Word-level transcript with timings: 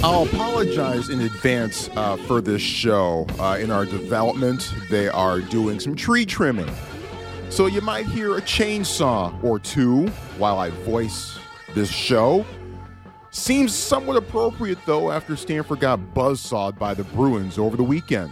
I'll 0.00 0.22
apologize 0.22 1.08
in 1.10 1.22
advance 1.22 1.90
uh, 1.96 2.16
for 2.16 2.40
this 2.40 2.62
show. 2.62 3.26
Uh, 3.36 3.58
in 3.60 3.72
our 3.72 3.84
development, 3.84 4.72
they 4.90 5.08
are 5.08 5.40
doing 5.40 5.80
some 5.80 5.96
tree 5.96 6.24
trimming. 6.24 6.70
So 7.50 7.66
you 7.66 7.80
might 7.80 8.06
hear 8.06 8.36
a 8.36 8.40
chainsaw 8.40 9.42
or 9.42 9.58
two 9.58 10.06
while 10.38 10.56
I 10.56 10.70
voice 10.70 11.36
this 11.74 11.90
show. 11.90 12.46
Seems 13.30 13.74
somewhat 13.74 14.16
appropriate, 14.16 14.78
though, 14.86 15.10
after 15.10 15.34
Stanford 15.34 15.80
got 15.80 16.14
buzzsawed 16.14 16.78
by 16.78 16.94
the 16.94 17.02
Bruins 17.04 17.58
over 17.58 17.76
the 17.76 17.82
weekend. 17.82 18.30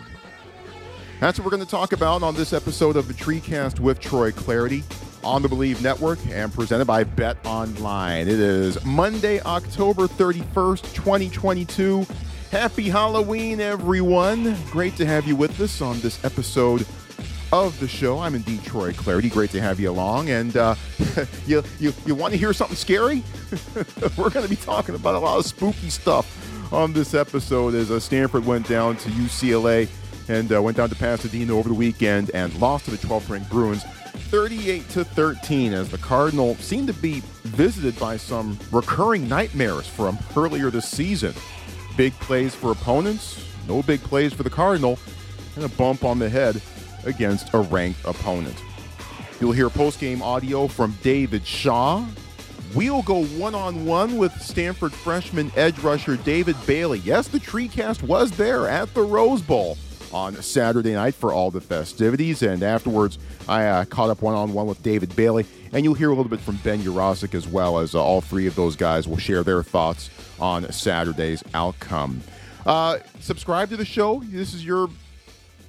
That's 1.18 1.36
what 1.36 1.46
we're 1.46 1.50
going 1.50 1.64
to 1.64 1.70
talk 1.70 1.92
about 1.92 2.22
on 2.22 2.36
this 2.36 2.52
episode 2.52 2.96
of 2.96 3.08
the 3.08 3.14
TreeCast 3.14 3.80
with 3.80 3.98
Troy 3.98 4.30
Clardy 4.30 4.84
on 5.26 5.42
the 5.42 5.48
Bleav 5.48 5.82
Network 5.82 6.20
and 6.28 6.54
presented 6.54 6.84
by 6.84 7.02
Bet 7.02 7.36
Online. 7.44 8.28
It 8.28 8.38
is 8.38 8.82
Monday, 8.84 9.40
October 9.40 10.06
31st, 10.06 10.94
2022. 10.94 12.06
Happy 12.52 12.88
Halloween, 12.88 13.60
everyone. 13.60 14.56
Great 14.70 14.94
to 14.98 15.04
have 15.04 15.26
you 15.26 15.34
with 15.34 15.60
us 15.60 15.80
on 15.80 15.98
this 15.98 16.24
episode 16.24 16.86
of 17.52 17.78
the 17.80 17.88
show. 17.88 18.20
I'm 18.20 18.36
indeed 18.36 18.62
Troy 18.62 18.92
Clardy. 18.92 19.28
Great 19.28 19.50
to 19.50 19.60
have 19.60 19.80
you 19.80 19.90
along. 19.90 20.30
And 20.30 20.56
uh, 20.56 20.76
you, 21.46 21.64
you, 21.80 21.92
you 22.06 22.14
want 22.14 22.32
to 22.32 22.38
hear 22.38 22.52
something 22.52 22.76
scary? 22.76 23.24
We're 24.16 24.30
going 24.30 24.44
to 24.44 24.48
be 24.48 24.54
talking 24.54 24.94
about 24.94 25.16
a 25.16 25.18
lot 25.18 25.38
of 25.38 25.44
spooky 25.44 25.90
stuff 25.90 26.72
on 26.72 26.92
this 26.92 27.14
episode 27.14 27.74
as 27.74 27.90
uh, 27.90 27.98
Stanford 27.98 28.46
went 28.46 28.68
down 28.68 28.96
to 28.98 29.08
UCLA 29.10 29.88
and 30.28 30.52
uh, 30.52 30.62
went 30.62 30.76
down 30.76 30.88
to 30.88 30.94
Pasadena 30.94 31.52
over 31.52 31.68
the 31.68 31.74
weekend 31.74 32.30
and 32.32 32.54
lost 32.60 32.84
to 32.84 32.92
the 32.92 32.96
12th 32.96 33.28
ranked 33.28 33.50
Bruins 33.50 33.84
38 34.16 34.88
to 34.90 35.04
13 35.04 35.72
as 35.72 35.90
the 35.90 35.98
Cardinal 35.98 36.54
seemed 36.56 36.88
to 36.88 36.94
be 36.94 37.22
visited 37.44 37.98
by 37.98 38.16
some 38.16 38.58
recurring 38.72 39.28
nightmares 39.28 39.86
from 39.86 40.18
earlier 40.36 40.70
this 40.70 40.88
season. 40.88 41.34
Big 41.96 42.12
plays 42.14 42.54
for 42.54 42.72
opponents, 42.72 43.44
no 43.68 43.82
big 43.82 44.00
plays 44.00 44.32
for 44.32 44.42
the 44.42 44.50
Cardinal, 44.50 44.98
and 45.54 45.64
a 45.64 45.68
bump 45.70 46.04
on 46.04 46.18
the 46.18 46.28
head 46.28 46.60
against 47.04 47.54
a 47.54 47.60
ranked 47.60 48.04
opponent. 48.04 48.62
You'll 49.40 49.52
hear 49.52 49.70
post-game 49.70 50.22
audio 50.22 50.66
from 50.66 50.96
David 51.02 51.46
Shaw. 51.46 52.04
We'll 52.74 53.02
go 53.02 53.24
one-on-one 53.24 54.16
with 54.16 54.32
Stanford 54.40 54.92
freshman 54.92 55.50
edge 55.56 55.78
rusher 55.78 56.16
David 56.16 56.56
Bailey. 56.66 56.98
Yes, 57.00 57.28
the 57.28 57.38
tree 57.38 57.68
cast 57.68 58.02
was 58.02 58.30
there 58.32 58.68
at 58.68 58.92
the 58.92 59.02
Rose 59.02 59.42
Bowl 59.42 59.78
on 60.16 60.34
Saturday 60.42 60.94
night 60.94 61.14
for 61.14 61.30
all 61.30 61.50
the 61.50 61.60
festivities. 61.60 62.42
And 62.42 62.62
afterwards, 62.62 63.18
I 63.46 63.66
uh, 63.66 63.84
caught 63.84 64.08
up 64.08 64.22
one 64.22 64.34
on 64.34 64.54
one 64.54 64.66
with 64.66 64.82
David 64.82 65.14
Bailey. 65.14 65.44
And 65.72 65.84
you'll 65.84 65.94
hear 65.94 66.08
a 66.08 66.14
little 66.14 66.30
bit 66.30 66.40
from 66.40 66.56
Ben 66.56 66.80
Yurosek 66.80 67.34
as 67.34 67.46
well 67.46 67.78
as 67.78 67.94
uh, 67.94 68.02
all 68.02 68.22
three 68.22 68.46
of 68.46 68.54
those 68.54 68.76
guys 68.76 69.06
will 69.06 69.18
share 69.18 69.42
their 69.42 69.62
thoughts 69.62 70.08
on 70.40 70.70
Saturday's 70.72 71.44
outcome. 71.52 72.22
Uh, 72.64 72.98
subscribe 73.20 73.68
to 73.68 73.76
the 73.76 73.84
show. 73.84 74.22
This 74.24 74.54
is 74.54 74.64
your 74.64 74.88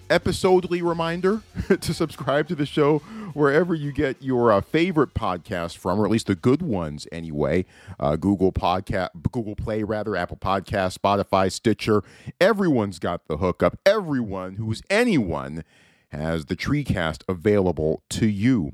episodely 0.09 0.81
reminder 0.81 1.41
to 1.67 1.93
subscribe 1.93 2.47
to 2.47 2.55
the 2.55 2.65
show 2.65 2.99
wherever 3.33 3.75
you 3.75 3.91
get 3.91 4.21
your 4.21 4.51
uh, 4.51 4.61
favorite 4.61 5.13
podcast 5.13 5.77
from, 5.77 5.99
or 5.99 6.05
at 6.05 6.11
least 6.11 6.27
the 6.27 6.35
good 6.35 6.61
ones 6.61 7.07
anyway. 7.11 7.65
Uh, 7.99 8.15
Google 8.15 8.51
Podcast, 8.51 9.09
Google 9.31 9.55
Play, 9.55 9.83
rather, 9.83 10.15
Apple 10.15 10.37
Podcast, 10.37 10.97
Spotify, 10.97 11.51
Stitcher. 11.51 12.03
Everyone's 12.41 12.99
got 12.99 13.27
the 13.27 13.37
hookup. 13.37 13.77
Everyone 13.85 14.55
who's 14.55 14.81
anyone 14.89 15.63
has 16.09 16.45
the 16.45 16.55
TreeCast 16.55 17.23
available 17.27 18.03
to 18.09 18.27
you. 18.27 18.73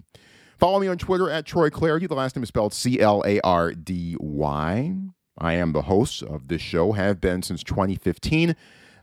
Follow 0.58 0.80
me 0.80 0.88
on 0.88 0.98
Twitter 0.98 1.30
at 1.30 1.46
Troy 1.46 1.70
Clardy. 1.70 2.08
The 2.08 2.16
last 2.16 2.36
name 2.36 2.44
is 2.44 2.50
spelled 2.50 2.74
C 2.74 3.00
L 3.00 3.24
A 3.26 3.40
R 3.42 3.74
D 3.74 4.16
Y. 4.20 4.96
I 5.38 5.54
am 5.54 5.74
the 5.74 5.84
host 5.84 6.22
of 6.22 6.48
this 6.48 6.62
show, 6.62 6.92
have 6.92 7.20
been 7.20 7.42
since 7.42 7.64
2015. 7.64 8.56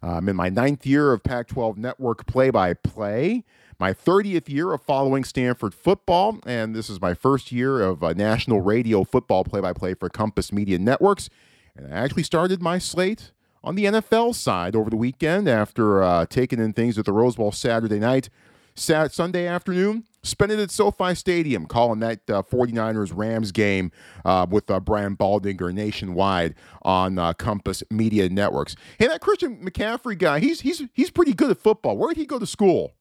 I'm 0.02 0.28
in 0.28 0.36
my 0.36 0.48
ninth 0.48 0.86
year 0.86 1.12
of 1.12 1.22
Pac 1.22 1.48
12 1.48 1.76
Network 1.76 2.26
play 2.26 2.50
by 2.50 2.75
play, 2.75 3.44
my 3.78 3.92
30th 3.92 4.48
year 4.48 4.72
of 4.72 4.82
following 4.82 5.25
Stanford 5.25 5.75
football, 5.75 6.38
and 6.47 6.75
this 6.75 6.88
is 6.88 7.00
my 7.00 7.14
first 7.14 7.52
year 7.52 7.80
of 7.80 8.02
uh, 8.02 8.12
national 8.14 8.60
radio 8.60 9.04
football 9.04 9.44
play 9.44 9.60
by 9.60 9.72
play 9.72 9.94
for 9.94 10.08
Compass 10.08 10.52
Media 10.52 10.78
Networks. 10.78 11.28
And 11.76 11.92
I 11.92 11.98
actually 11.98 12.22
started 12.22 12.62
my 12.62 12.78
slate 12.78 13.32
on 13.62 13.75
the 13.75 13.84
NFL 13.84 14.34
side 14.34 14.75
over 14.75 14.88
the 14.88 14.97
weekend 14.97 15.48
after 15.48 16.02
uh, 16.02 16.26
taking 16.26 16.58
in 16.58 16.72
things 16.72 16.98
at 16.98 17.04
the 17.04 17.12
Rose 17.12 17.36
Bowl 17.36 17.52
Saturday 17.52 17.98
night. 17.98 18.30
Saturday, 18.75 19.12
Sunday 19.12 19.47
afternoon, 19.47 20.04
spent 20.22 20.53
it 20.53 20.58
at 20.58 20.70
SoFi 20.70 21.14
Stadium, 21.14 21.66
calling 21.66 22.00
that 22.00 22.28
uh, 22.28 22.42
49ers 22.42 23.12
Rams 23.14 23.53
game 23.53 23.91
uh, 24.25 24.47
with 24.48 24.70
uh, 24.70 24.81
Brian 24.81 25.16
Baldinger 25.16 25.72
nationwide 25.72 26.54
on 26.82 27.19
uh, 27.19 27.32
Compass 27.32 27.82
Media 27.91 28.28
Networks. 28.28 28.76
Hey, 28.98 29.06
that 29.06 29.20
Christian 29.20 29.64
McCaffrey 29.64 30.19
guy, 30.19 30.41
he's 30.41 30.60
he's 30.60 30.82
he's 30.92 31.10
pretty 31.10 31.32
good 31.32 31.50
at 31.50 31.58
football. 31.58 31.97
Where 31.97 32.08
did 32.08 32.19
he 32.19 32.26
go 32.26 32.38
to 32.38 32.47
school? 32.47 32.94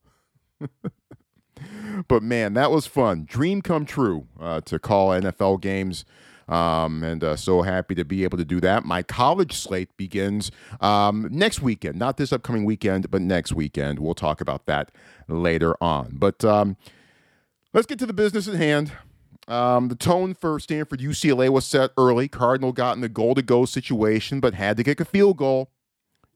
but 2.08 2.22
man, 2.22 2.54
that 2.54 2.70
was 2.70 2.86
fun. 2.86 3.24
Dream 3.24 3.62
come 3.62 3.84
true 3.84 4.26
uh, 4.38 4.60
to 4.62 4.78
call 4.78 5.10
NFL 5.10 5.60
games. 5.60 6.04
Um, 6.50 7.04
and 7.04 7.22
uh, 7.22 7.36
so 7.36 7.62
happy 7.62 7.94
to 7.94 8.04
be 8.04 8.24
able 8.24 8.36
to 8.36 8.44
do 8.44 8.60
that. 8.60 8.84
My 8.84 9.02
college 9.02 9.56
slate 9.56 9.96
begins 9.96 10.50
um, 10.80 11.28
next 11.30 11.62
weekend, 11.62 11.96
not 11.96 12.16
this 12.16 12.32
upcoming 12.32 12.64
weekend, 12.64 13.10
but 13.10 13.22
next 13.22 13.52
weekend. 13.52 14.00
We'll 14.00 14.14
talk 14.14 14.40
about 14.40 14.66
that 14.66 14.90
later 15.28 15.76
on. 15.80 16.16
But 16.18 16.44
um, 16.44 16.76
let's 17.72 17.86
get 17.86 18.00
to 18.00 18.06
the 18.06 18.12
business 18.12 18.48
at 18.48 18.56
hand. 18.56 18.92
Um, 19.46 19.88
the 19.88 19.94
tone 19.94 20.34
for 20.34 20.58
Stanford 20.60 21.00
UCLA 21.00 21.48
was 21.48 21.64
set 21.64 21.90
early. 21.96 22.28
Cardinal 22.28 22.72
got 22.72 22.96
in 22.96 23.00
the 23.00 23.08
goal 23.08 23.34
to 23.34 23.42
go 23.42 23.64
situation, 23.64 24.40
but 24.40 24.54
had 24.54 24.76
to 24.76 24.84
kick 24.84 25.00
a 25.00 25.04
field 25.04 25.36
goal. 25.36 25.70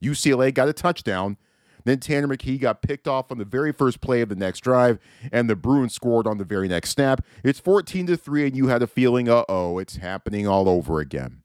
UCLA 0.03 0.55
got 0.55 0.69
a 0.69 0.73
touchdown. 0.73 1.37
Then 1.85 2.01
Tanner 2.01 2.29
McKee 2.29 2.61
got 2.61 2.83
picked 2.83 3.07
off 3.07 3.31
on 3.31 3.39
the 3.39 3.45
very 3.45 3.73
first 3.73 4.01
play 4.01 4.21
of 4.23 4.29
the 4.29 4.35
next 4.35 4.61
drive, 4.61 4.99
and 5.31 5.49
the 5.49 5.57
Bruins 5.57 5.95
scored 5.95 6.27
on 6.27 6.39
the 6.39 6.45
very 6.45 6.69
next 6.69 6.91
snap. 6.91 7.25
It's 7.43 7.61
14 7.61 8.07
to 8.07 8.17
3, 8.17 8.47
and 8.47 8.57
you 8.57 8.69
had 8.69 8.83
a 8.83 8.87
feeling, 8.87 9.29
uh 9.29 9.45
oh, 9.49 9.79
it's 9.79 9.97
happening 9.97 10.47
all 10.49 10.69
over 10.69 11.01
again. 11.01 11.43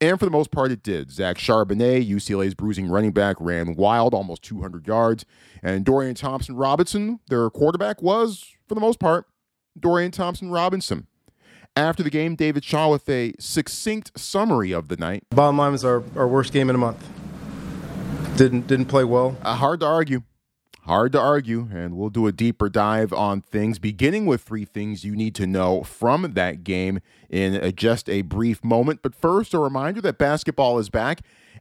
And 0.00 0.18
for 0.18 0.24
the 0.24 0.30
most 0.30 0.50
part, 0.50 0.70
it 0.70 0.82
did. 0.82 1.10
Zach 1.10 1.36
Charbonnet, 1.36 2.08
UCLA's 2.08 2.54
bruising 2.54 2.88
running 2.88 3.12
back, 3.12 3.36
ran 3.38 3.74
wild, 3.74 4.12
almost 4.12 4.42
200 4.42 4.86
yards. 4.86 5.24
And 5.62 5.84
Dorian 5.84 6.14
Thompson 6.14 6.56
Robinson, 6.56 7.20
their 7.28 7.48
quarterback, 7.50 8.02
was, 8.02 8.44
for 8.68 8.74
the 8.74 8.80
most 8.80 8.98
part, 8.98 9.26
Dorian 9.78 10.10
Thompson 10.10 10.50
Robinson. 10.50 11.06
After 11.76 12.02
the 12.02 12.10
game, 12.10 12.36
David 12.36 12.64
Shaw 12.64 12.90
with 12.90 13.08
a 13.08 13.34
succinct 13.40 14.18
summary 14.18 14.72
of 14.72 14.88
the 14.88 14.96
night. 14.96 15.24
Bottom 15.30 15.58
line 15.58 15.72
was 15.72 15.84
our, 15.84 16.04
our 16.14 16.28
worst 16.28 16.52
game 16.52 16.68
in 16.70 16.76
a 16.76 16.78
month 16.78 17.04
didn't 18.36 18.66
didn't 18.66 18.86
play 18.86 19.04
well. 19.04 19.36
Uh, 19.42 19.54
hard 19.56 19.80
to 19.80 19.86
argue. 19.86 20.22
Hard 20.82 21.12
to 21.12 21.20
argue, 21.20 21.68
and 21.72 21.96
we'll 21.96 22.10
do 22.10 22.26
a 22.26 22.32
deeper 22.32 22.68
dive 22.68 23.10
on 23.10 23.40
things, 23.40 23.78
beginning 23.78 24.26
with 24.26 24.42
three 24.42 24.66
things 24.66 25.02
you 25.02 25.16
need 25.16 25.34
to 25.36 25.46
know 25.46 25.82
from 25.82 26.34
that 26.34 26.62
game 26.62 27.00
in 27.30 27.54
a, 27.54 27.72
just 27.72 28.06
a 28.10 28.20
brief 28.20 28.62
moment. 28.62 29.00
But 29.02 29.14
first, 29.14 29.54
a 29.54 29.58
reminder 29.58 30.02
that 30.02 30.18
basketball 30.18 30.78
is 30.78 30.90
back 30.90 31.22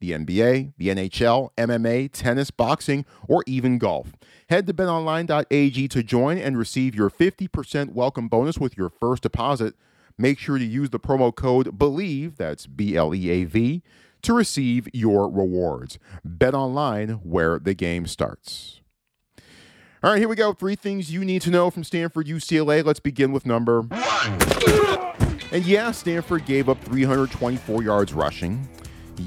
the 0.00 0.12
NBA, 0.12 0.72
the 0.78 0.88
NHL, 0.88 1.50
MMA, 1.56 2.10
tennis, 2.12 2.50
boxing, 2.50 3.04
or 3.28 3.44
even 3.46 3.78
golf. 3.78 4.12
Head 4.48 4.66
to 4.66 4.74
betonline.ag 4.74 5.88
to 5.88 6.02
join 6.02 6.38
and 6.38 6.58
receive 6.58 6.94
your 6.94 7.10
50% 7.10 7.92
welcome 7.92 8.28
bonus 8.28 8.58
with 8.58 8.76
your 8.76 8.88
first 8.88 9.22
deposit. 9.22 9.74
Make 10.18 10.38
sure 10.38 10.58
to 10.58 10.64
use 10.64 10.90
the 10.90 10.98
promo 10.98 11.34
code 11.34 11.78
BLEAV, 11.78 12.36
that's 12.36 12.66
B 12.66 12.96
L 12.96 13.14
E 13.14 13.30
A 13.30 13.44
V, 13.44 13.82
to 14.22 14.32
receive 14.34 14.88
your 14.92 15.30
rewards. 15.30 15.98
Bet 16.24 16.54
online 16.54 17.10
where 17.22 17.58
the 17.58 17.74
game 17.74 18.06
starts. 18.06 18.80
All 20.02 20.10
right, 20.10 20.18
here 20.18 20.28
we 20.28 20.36
go. 20.36 20.54
Three 20.54 20.76
things 20.76 21.12
you 21.12 21.24
need 21.26 21.42
to 21.42 21.50
know 21.50 21.70
from 21.70 21.84
Stanford 21.84 22.26
UCLA. 22.26 22.82
Let's 22.82 23.00
begin 23.00 23.32
with 23.32 23.44
number 23.44 23.82
one. 23.82 24.00
And 25.52 25.64
yeah, 25.66 25.90
Stanford 25.90 26.46
gave 26.46 26.68
up 26.68 26.82
324 26.84 27.82
yards 27.82 28.14
rushing. 28.14 28.68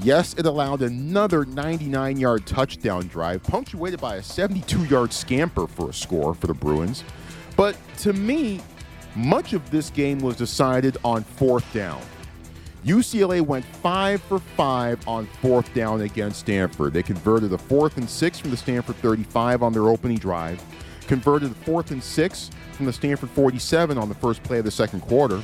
Yes, 0.02 0.34
it 0.34 0.44
allowed 0.44 0.82
another 0.82 1.44
99 1.44 2.16
yard 2.16 2.46
touchdown 2.46 3.06
drive, 3.06 3.42
punctuated 3.44 4.00
by 4.00 4.16
a 4.16 4.22
72 4.22 4.84
yard 4.84 5.12
scamper 5.12 5.66
for 5.66 5.90
a 5.90 5.94
score 5.94 6.34
for 6.34 6.48
the 6.48 6.54
Bruins. 6.54 7.04
But 7.56 7.76
to 7.98 8.12
me, 8.12 8.60
much 9.14 9.52
of 9.52 9.70
this 9.70 9.90
game 9.90 10.18
was 10.18 10.36
decided 10.36 10.96
on 11.04 11.22
fourth 11.22 11.70
down. 11.72 12.02
UCLA 12.84 13.40
went 13.40 13.64
five 13.64 14.20
for 14.22 14.40
five 14.40 15.06
on 15.06 15.26
fourth 15.40 15.72
down 15.72 16.02
against 16.02 16.40
Stanford. 16.40 16.92
They 16.92 17.02
converted 17.02 17.52
a 17.52 17.58
fourth 17.58 17.96
and 17.96 18.10
six 18.10 18.38
from 18.38 18.50
the 18.50 18.56
Stanford 18.56 18.96
35 18.96 19.62
on 19.62 19.72
their 19.72 19.88
opening 19.88 20.18
drive. 20.18 20.62
converted 21.06 21.54
fourth 21.56 21.90
and 21.90 22.02
six 22.02 22.50
from 22.72 22.86
the 22.86 22.92
Stanford 22.92 23.30
47 23.30 23.96
on 23.96 24.08
the 24.08 24.14
first 24.14 24.42
play 24.42 24.58
of 24.58 24.64
the 24.64 24.70
second 24.70 25.00
quarter, 25.02 25.42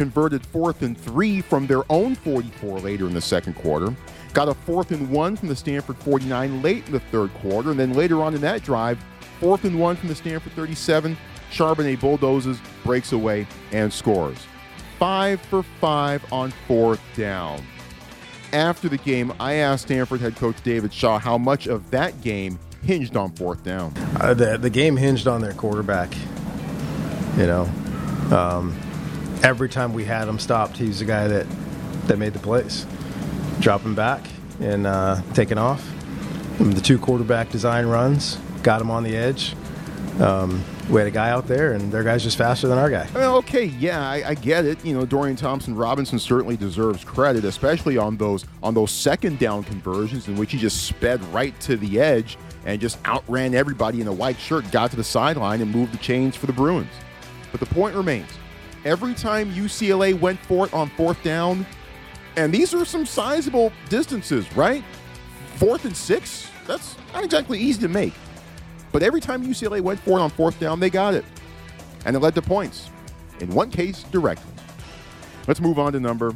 converted 0.00 0.42
fourth 0.46 0.80
and 0.80 0.96
three 0.96 1.42
from 1.42 1.66
their 1.66 1.82
own 1.92 2.14
44 2.14 2.80
later 2.80 3.06
in 3.06 3.12
the 3.12 3.20
second 3.20 3.52
quarter, 3.52 3.94
got 4.32 4.48
a 4.48 4.54
fourth 4.54 4.92
and 4.92 5.10
one 5.10 5.36
from 5.36 5.48
the 5.48 5.54
Stanford 5.54 5.98
49 5.98 6.62
late 6.62 6.86
in 6.86 6.92
the 6.92 7.00
third 7.00 7.30
quarter, 7.34 7.70
and 7.70 7.78
then 7.78 7.92
later 7.92 8.22
on 8.22 8.34
in 8.34 8.40
that 8.40 8.62
drive, 8.62 8.98
fourth 9.40 9.64
and 9.64 9.78
one 9.78 9.96
from 9.96 10.08
the 10.08 10.14
Stanford 10.14 10.54
37, 10.54 11.18
Charbonnet 11.50 12.00
bulldozes, 12.00 12.58
breaks 12.82 13.12
away, 13.12 13.46
and 13.72 13.92
scores. 13.92 14.38
Five 14.98 15.38
for 15.42 15.62
five 15.62 16.24
on 16.32 16.50
fourth 16.66 17.02
down. 17.14 17.62
After 18.54 18.88
the 18.88 18.96
game, 18.96 19.34
I 19.38 19.56
asked 19.56 19.82
Stanford 19.82 20.22
head 20.22 20.34
coach 20.34 20.56
David 20.62 20.94
Shaw 20.94 21.18
how 21.18 21.36
much 21.36 21.66
of 21.66 21.90
that 21.90 22.22
game 22.22 22.58
hinged 22.82 23.18
on 23.18 23.32
fourth 23.32 23.62
down. 23.64 23.92
Uh, 24.18 24.32
the 24.32 24.56
the 24.56 24.70
game 24.70 24.96
hinged 24.96 25.28
on 25.28 25.42
their 25.42 25.52
quarterback. 25.52 26.10
You 27.36 27.46
know, 27.46 27.62
um, 28.32 28.74
every 29.42 29.68
time 29.68 29.92
we 29.92 30.04
had 30.04 30.28
him 30.28 30.38
stopped, 30.38 30.76
he 30.76 30.86
was 30.86 30.98
the 30.98 31.04
guy 31.04 31.28
that 31.28 31.46
that 32.06 32.18
made 32.18 32.32
the 32.32 32.38
plays, 32.38 32.86
dropping 33.60 33.94
back 33.94 34.26
and 34.60 34.86
uh, 34.86 35.20
taking 35.34 35.58
off. 35.58 35.88
And 36.58 36.72
the 36.72 36.80
two 36.80 36.98
quarterback 36.98 37.50
design 37.50 37.86
runs 37.86 38.36
got 38.62 38.80
him 38.80 38.90
on 38.90 39.02
the 39.02 39.16
edge. 39.16 39.54
Um, 40.20 40.62
we 40.90 41.00
had 41.00 41.06
a 41.06 41.12
guy 41.12 41.30
out 41.30 41.46
there, 41.46 41.72
and 41.72 41.90
their 41.92 42.02
guy's 42.02 42.22
just 42.22 42.36
faster 42.36 42.66
than 42.68 42.76
our 42.76 42.90
guy. 42.90 43.08
Okay, 43.14 43.66
yeah, 43.66 44.06
I, 44.06 44.30
I, 44.30 44.34
get 44.34 44.66
it. 44.66 44.84
You 44.84 44.92
know, 44.92 45.06
Dorian 45.06 45.36
Thompson 45.36 45.74
Robinson 45.74 46.18
certainly 46.18 46.56
deserves 46.56 47.04
credit, 47.04 47.44
especially 47.44 47.96
on 47.96 48.16
those 48.16 48.44
on 48.62 48.74
those 48.74 48.90
second 48.90 49.38
down 49.38 49.62
conversions 49.62 50.28
in 50.28 50.36
which 50.36 50.52
he 50.52 50.58
just 50.58 50.84
sped 50.86 51.22
right 51.32 51.58
to 51.60 51.76
the 51.76 52.00
edge 52.00 52.36
and 52.66 52.80
just 52.80 52.98
outran 53.06 53.54
everybody 53.54 54.00
in 54.00 54.08
a 54.08 54.12
white 54.12 54.38
shirt, 54.38 54.70
got 54.70 54.90
to 54.90 54.96
the 54.96 55.04
sideline, 55.04 55.62
and 55.62 55.70
moved 55.70 55.92
the 55.94 55.98
chains 55.98 56.36
for 56.36 56.46
the 56.46 56.52
Bruins. 56.52 56.90
But 57.52 57.60
the 57.60 57.66
point 57.66 57.94
remains: 57.94 58.28
every 58.84 59.14
time 59.14 59.50
UCLA 59.52 60.18
went 60.18 60.38
for 60.40 60.66
it 60.66 60.74
on 60.74 60.88
fourth 60.90 61.22
down, 61.22 61.66
and 62.36 62.52
these 62.52 62.74
are 62.74 62.84
some 62.84 63.04
sizable 63.04 63.72
distances, 63.88 64.50
right? 64.56 64.84
Fourth 65.56 65.84
and 65.84 65.96
six, 65.96 66.48
that's 66.66 66.96
not 67.12 67.24
exactly 67.24 67.58
easy 67.58 67.80
to 67.82 67.88
make. 67.88 68.14
But 68.92 69.02
every 69.02 69.20
time 69.20 69.44
UCLA 69.44 69.80
went 69.80 70.00
for 70.00 70.18
it 70.18 70.22
on 70.22 70.30
fourth 70.30 70.58
down, 70.58 70.80
they 70.80 70.90
got 70.90 71.14
it. 71.14 71.24
And 72.04 72.16
it 72.16 72.20
led 72.20 72.34
to 72.36 72.42
points. 72.42 72.90
In 73.40 73.50
one 73.50 73.70
case, 73.70 74.02
directly. 74.04 74.52
Let's 75.46 75.60
move 75.60 75.78
on 75.78 75.92
to 75.92 76.00
number. 76.00 76.32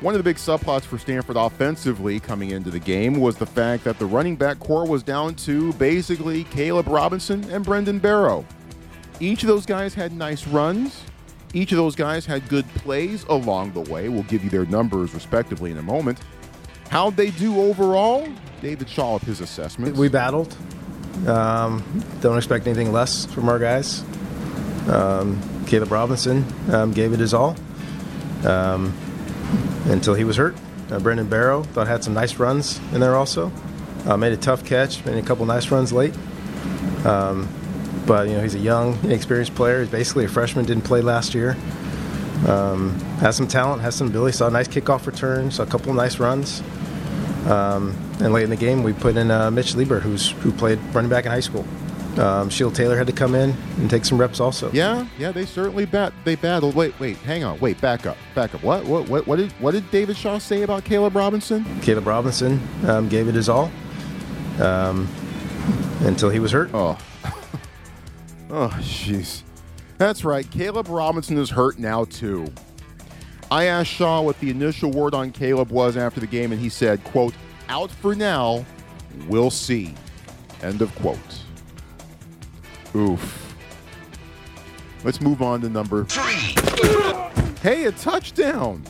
One 0.00 0.14
of 0.14 0.18
the 0.18 0.24
big 0.24 0.36
subplots 0.36 0.82
for 0.82 0.98
Stanford 0.98 1.36
offensively 1.36 2.18
coming 2.18 2.50
into 2.50 2.70
the 2.70 2.80
game 2.80 3.20
was 3.20 3.36
the 3.36 3.46
fact 3.46 3.84
that 3.84 4.00
the 4.00 4.06
running 4.06 4.34
back 4.34 4.58
core 4.58 4.84
was 4.84 5.02
down 5.04 5.36
to 5.36 5.72
basically 5.74 6.42
Caleb 6.44 6.88
Robinson 6.88 7.48
and 7.50 7.64
Brendan 7.64 8.00
Barrow. 8.00 8.44
Each 9.22 9.44
of 9.44 9.46
those 9.46 9.66
guys 9.66 9.94
had 9.94 10.12
nice 10.12 10.48
runs. 10.48 11.04
Each 11.54 11.70
of 11.70 11.78
those 11.78 11.94
guys 11.94 12.26
had 12.26 12.48
good 12.48 12.66
plays 12.74 13.22
along 13.28 13.70
the 13.70 13.82
way. 13.82 14.08
We'll 14.08 14.24
give 14.24 14.42
you 14.42 14.50
their 14.50 14.66
numbers 14.66 15.14
respectively 15.14 15.70
in 15.70 15.78
a 15.78 15.82
moment. 15.82 16.18
How'd 16.90 17.16
they 17.16 17.30
do 17.30 17.60
overall? 17.60 18.28
David 18.60 18.88
Shaw 18.88 19.14
of 19.14 19.22
his 19.22 19.40
assessment. 19.40 19.96
We 19.96 20.08
battled. 20.08 20.56
Um, 21.28 21.84
don't 22.20 22.36
expect 22.36 22.66
anything 22.66 22.90
less 22.90 23.24
from 23.26 23.48
our 23.48 23.60
guys. 23.60 24.02
Um, 24.88 25.40
Caleb 25.68 25.92
Robinson 25.92 26.44
um, 26.72 26.92
gave 26.92 27.12
it 27.12 27.20
his 27.20 27.32
all 27.32 27.54
um, 28.44 28.92
until 29.84 30.14
he 30.14 30.24
was 30.24 30.36
hurt. 30.36 30.56
Uh, 30.90 30.98
Brendan 30.98 31.28
Barrow 31.28 31.62
thought 31.62 31.86
had 31.86 32.02
some 32.02 32.12
nice 32.12 32.40
runs 32.40 32.80
in 32.92 32.98
there 32.98 33.14
also. 33.14 33.52
Uh, 34.04 34.16
made 34.16 34.32
a 34.32 34.36
tough 34.36 34.64
catch, 34.64 35.04
made 35.04 35.16
a 35.16 35.22
couple 35.22 35.46
nice 35.46 35.70
runs 35.70 35.92
late. 35.92 36.14
Um, 37.04 37.48
but 38.06 38.28
you 38.28 38.34
know 38.34 38.42
he's 38.42 38.54
a 38.54 38.58
young, 38.58 38.98
inexperienced 39.04 39.54
player. 39.54 39.80
He's 39.80 39.90
basically 39.90 40.24
a 40.24 40.28
freshman. 40.28 40.64
Didn't 40.64 40.84
play 40.84 41.00
last 41.00 41.34
year. 41.34 41.56
Um, 42.46 42.98
has 43.20 43.36
some 43.36 43.46
talent, 43.46 43.82
has 43.82 43.94
some 43.94 44.08
ability. 44.08 44.36
Saw 44.36 44.48
a 44.48 44.50
nice 44.50 44.68
kickoff 44.68 45.06
return. 45.06 45.50
Saw 45.50 45.62
a 45.62 45.66
couple 45.66 45.92
nice 45.94 46.18
runs. 46.18 46.62
Um, 47.46 47.96
and 48.20 48.32
late 48.32 48.44
in 48.44 48.50
the 48.50 48.56
game, 48.56 48.82
we 48.82 48.92
put 48.92 49.16
in 49.16 49.30
uh, 49.30 49.50
Mitch 49.50 49.74
Leigber, 49.74 50.00
who's 50.00 50.30
who 50.30 50.52
played 50.52 50.78
running 50.92 51.10
back 51.10 51.24
in 51.24 51.30
high 51.30 51.40
school. 51.40 51.64
Um, 52.18 52.50
Shield 52.50 52.74
Taylor 52.74 52.96
had 52.96 53.06
to 53.06 53.12
come 53.12 53.34
in 53.34 53.56
and 53.78 53.88
take 53.88 54.04
some 54.04 54.18
reps 54.18 54.38
also. 54.38 54.70
Yeah, 54.72 55.06
yeah, 55.18 55.32
they 55.32 55.46
certainly 55.46 55.86
bat 55.86 56.12
they 56.24 56.34
battled. 56.34 56.74
Wait, 56.74 56.98
wait, 57.00 57.16
hang 57.18 57.42
on, 57.42 57.58
wait, 57.60 57.80
back 57.80 58.04
up, 58.06 58.18
back 58.34 58.54
up. 58.54 58.62
What, 58.62 58.84
what, 58.84 59.08
what, 59.08 59.26
what 59.26 59.36
did 59.36 59.50
what 59.52 59.72
did 59.72 59.90
David 59.90 60.16
Shaw 60.16 60.38
say 60.38 60.62
about 60.62 60.84
Caleb 60.84 61.16
Robinson? 61.16 61.64
Caleb 61.80 62.06
Robinson 62.06 62.60
um, 62.86 63.08
gave 63.08 63.28
it 63.28 63.34
his 63.34 63.48
all 63.48 63.70
um, 64.60 65.08
until 66.00 66.28
he 66.28 66.38
was 66.38 66.52
hurt. 66.52 66.70
Oh, 66.74 66.98
oh, 68.52 68.68
jeez, 68.80 69.42
that's 69.98 70.24
right. 70.24 70.48
Caleb 70.50 70.86
Robinson 70.88 71.36
is 71.38 71.50
hurt 71.50 71.78
now 71.78 72.04
too. 72.04 72.46
I 73.50 73.64
asked 73.64 73.90
Shaw 73.90 74.22
what 74.22 74.38
the 74.40 74.50
initial 74.50 74.90
word 74.90 75.14
on 75.14 75.32
Caleb 75.32 75.70
was 75.70 75.96
after 75.96 76.20
the 76.20 76.26
game, 76.26 76.52
and 76.52 76.60
he 76.60 76.68
said, 76.68 77.02
quote, 77.04 77.34
out 77.68 77.90
for 77.90 78.14
now, 78.14 78.64
we'll 79.26 79.50
see. 79.50 79.94
End 80.62 80.80
of 80.80 80.94
quote. 80.94 81.18
Oof. 82.94 83.54
Let's 85.04 85.20
move 85.20 85.42
on 85.42 85.60
to 85.62 85.68
number 85.68 86.04
three. 86.04 86.54
Hey, 87.60 87.86
a 87.86 87.92
touchdown. 87.92 88.82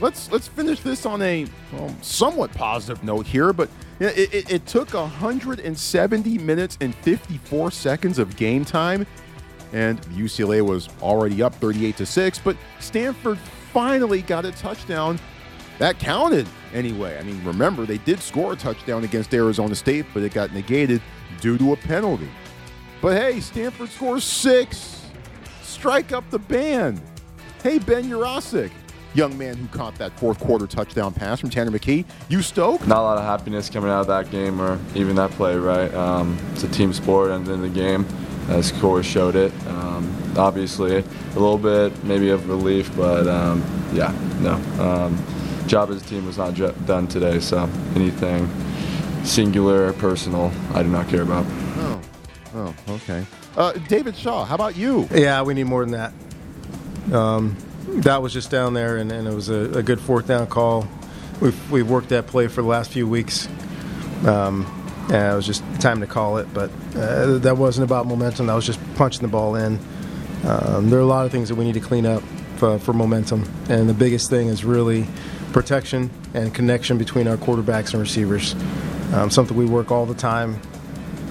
Let's 0.00 0.30
let's 0.30 0.46
finish 0.46 0.80
this 0.80 1.06
on 1.06 1.22
a 1.22 1.46
well, 1.72 1.94
somewhat 2.02 2.52
positive 2.52 3.02
note 3.02 3.26
here, 3.26 3.52
but 3.52 3.68
it, 4.00 4.32
it, 4.32 4.50
it 4.52 4.66
took 4.66 4.94
170 4.94 6.38
minutes 6.38 6.78
and 6.80 6.94
54 6.96 7.70
seconds 7.70 8.18
of 8.18 8.36
game 8.36 8.64
time, 8.64 9.06
and 9.72 10.00
UCLA 10.02 10.62
was 10.62 10.88
already 11.02 11.42
up 11.42 11.54
38 11.56 11.96
to 11.96 12.06
six. 12.06 12.38
But 12.38 12.56
Stanford 12.78 13.38
finally 13.72 14.22
got 14.22 14.44
a 14.44 14.52
touchdown. 14.52 15.18
That 15.78 15.98
counted 15.98 16.46
anyway. 16.72 17.18
I 17.18 17.22
mean, 17.22 17.42
remember, 17.44 17.86
they 17.86 17.98
did 17.98 18.20
score 18.20 18.52
a 18.52 18.56
touchdown 18.56 19.04
against 19.04 19.32
Arizona 19.34 19.74
State, 19.74 20.06
but 20.14 20.22
it 20.22 20.32
got 20.32 20.52
negated 20.52 21.02
due 21.40 21.58
to 21.58 21.72
a 21.72 21.76
penalty. 21.76 22.28
But 23.00 23.16
hey, 23.16 23.40
Stanford 23.40 23.90
scores 23.90 24.24
six. 24.24 25.06
Strike 25.62 26.12
up 26.12 26.28
the 26.30 26.38
band. 26.38 27.00
Hey, 27.62 27.78
Ben 27.78 28.04
Yurosek, 28.04 28.70
young 29.14 29.36
man 29.38 29.56
who 29.56 29.66
caught 29.68 29.94
that 29.96 30.12
fourth 30.18 30.38
quarter 30.38 30.66
touchdown 30.66 31.12
pass 31.12 31.40
from 31.40 31.50
Tanner 31.50 31.70
McKee. 31.70 32.04
You 32.28 32.42
stoked? 32.42 32.86
Not 32.86 32.98
a 32.98 33.02
lot 33.02 33.18
of 33.18 33.24
happiness 33.24 33.70
coming 33.70 33.90
out 33.90 34.02
of 34.02 34.06
that 34.08 34.30
game 34.30 34.60
or 34.60 34.78
even 34.94 35.16
that 35.16 35.30
play, 35.32 35.56
right? 35.56 35.92
Um, 35.94 36.38
it's 36.52 36.62
a 36.64 36.68
team 36.68 36.92
sport 36.92 37.30
and 37.30 37.46
the 37.46 37.52
end 37.52 37.64
of 37.64 37.74
the 37.74 37.80
game 37.80 38.06
as 38.48 38.72
Corey 38.72 39.02
showed 39.02 39.36
it. 39.36 39.52
Um, 39.66 40.32
obviously, 40.36 40.96
a 40.98 41.04
little 41.34 41.58
bit 41.58 42.04
maybe 42.04 42.30
of 42.30 42.48
relief, 42.48 42.94
but 42.96 43.26
um, 43.26 43.62
yeah, 43.92 44.12
no. 44.40 44.54
Um, 44.82 45.22
job 45.66 45.90
as 45.90 46.02
a 46.02 46.04
team 46.06 46.26
was 46.26 46.38
not 46.38 46.54
done 46.86 47.06
today, 47.06 47.40
so 47.40 47.68
anything 47.94 48.48
singular 49.24 49.88
or 49.88 49.92
personal, 49.92 50.50
I 50.72 50.82
do 50.82 50.88
not 50.88 51.08
care 51.08 51.22
about. 51.22 51.44
Oh, 51.48 52.00
oh, 52.54 52.74
okay. 52.88 53.24
Uh, 53.56 53.72
David 53.88 54.16
Shaw, 54.16 54.44
how 54.44 54.54
about 54.54 54.76
you? 54.76 55.08
Yeah, 55.12 55.42
we 55.42 55.54
need 55.54 55.64
more 55.64 55.84
than 55.84 55.92
that. 55.92 57.14
Um, 57.14 57.56
that 57.96 58.22
was 58.22 58.32
just 58.32 58.50
down 58.50 58.74
there, 58.74 58.96
and, 58.96 59.10
and 59.10 59.26
it 59.26 59.34
was 59.34 59.48
a, 59.48 59.78
a, 59.78 59.82
good 59.82 60.00
fourth 60.00 60.26
down 60.26 60.46
call. 60.46 60.86
We've, 61.40 61.70
we've 61.70 61.88
worked 61.88 62.10
that 62.10 62.26
play 62.26 62.48
for 62.48 62.62
the 62.62 62.68
last 62.68 62.90
few 62.90 63.08
weeks. 63.08 63.48
Um, 64.26 64.66
yeah, 65.10 65.32
it 65.32 65.36
was 65.36 65.46
just 65.46 65.62
time 65.80 66.00
to 66.00 66.06
call 66.06 66.38
it, 66.38 66.52
but 66.52 66.70
uh, 66.94 67.38
that 67.38 67.56
wasn't 67.56 67.84
about 67.84 68.06
momentum. 68.06 68.46
That 68.46 68.54
was 68.54 68.66
just 68.66 68.80
punching 68.96 69.22
the 69.22 69.28
ball 69.28 69.54
in. 69.54 69.78
Um, 70.44 70.90
there 70.90 70.98
are 70.98 71.02
a 71.02 71.06
lot 71.06 71.24
of 71.24 71.32
things 71.32 71.48
that 71.48 71.54
we 71.54 71.64
need 71.64 71.74
to 71.74 71.80
clean 71.80 72.06
up 72.06 72.22
for, 72.56 72.78
for 72.78 72.92
momentum, 72.92 73.50
and 73.68 73.88
the 73.88 73.94
biggest 73.94 74.28
thing 74.30 74.48
is 74.48 74.64
really 74.64 75.06
protection 75.52 76.10
and 76.34 76.54
connection 76.54 76.98
between 76.98 77.26
our 77.26 77.36
quarterbacks 77.36 77.92
and 77.92 78.00
receivers. 78.00 78.54
Um, 79.14 79.30
something 79.30 79.56
we 79.56 79.64
work 79.64 79.90
all 79.90 80.04
the 80.04 80.14
time. 80.14 80.60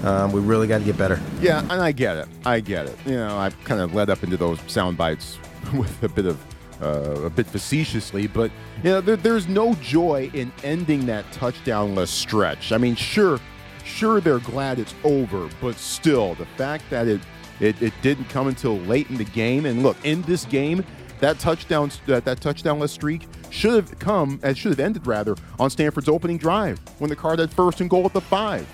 Um, 0.02 0.32
we 0.32 0.40
really 0.40 0.66
got 0.66 0.78
to 0.78 0.84
get 0.84 0.96
better. 0.96 1.20
Yeah, 1.40 1.60
and 1.60 1.72
I 1.72 1.92
get 1.92 2.16
it. 2.16 2.28
I 2.44 2.60
get 2.60 2.86
it. 2.86 2.96
You 3.04 3.16
know, 3.16 3.36
I've 3.36 3.58
kind 3.64 3.80
of 3.80 3.94
led 3.94 4.10
up 4.10 4.22
into 4.22 4.36
those 4.36 4.60
sound 4.66 4.96
bites 4.96 5.38
with 5.78 6.02
a 6.02 6.08
bit 6.08 6.26
of 6.26 6.42
uh, 6.80 7.24
a 7.24 7.30
bit 7.30 7.46
facetiously, 7.46 8.28
but 8.28 8.52
you 8.84 8.90
know, 8.90 9.00
there, 9.00 9.16
there's 9.16 9.48
no 9.48 9.74
joy 9.74 10.30
in 10.32 10.52
ending 10.62 11.06
that 11.06 11.24
touchdownless 11.32 12.06
stretch. 12.06 12.70
I 12.70 12.78
mean, 12.78 12.94
sure, 12.94 13.40
Sure, 13.88 14.20
they're 14.20 14.38
glad 14.38 14.78
it's 14.78 14.94
over, 15.02 15.48
but 15.60 15.76
still, 15.76 16.34
the 16.34 16.44
fact 16.44 16.84
that 16.90 17.08
it, 17.08 17.20
it, 17.58 17.80
it 17.82 17.92
didn't 18.02 18.26
come 18.26 18.46
until 18.46 18.76
late 18.80 19.08
in 19.08 19.16
the 19.16 19.24
game, 19.24 19.66
and 19.66 19.82
look, 19.82 19.96
in 20.04 20.22
this 20.22 20.44
game, 20.44 20.84
that 21.20 21.38
touchdown 21.40 21.90
that, 22.06 22.24
that 22.24 22.38
touchdownless 22.38 22.90
streak 22.90 23.26
should 23.50 23.74
have 23.74 23.98
come, 23.98 24.38
and 24.42 24.56
should 24.56 24.70
have 24.70 24.78
ended 24.78 25.06
rather, 25.06 25.34
on 25.58 25.70
Stanford's 25.70 26.08
opening 26.08 26.36
drive 26.36 26.78
when 26.98 27.08
the 27.08 27.16
Card 27.16 27.38
had 27.38 27.50
first 27.50 27.80
and 27.80 27.88
goal 27.88 28.04
at 28.04 28.12
the 28.12 28.20
five 28.20 28.68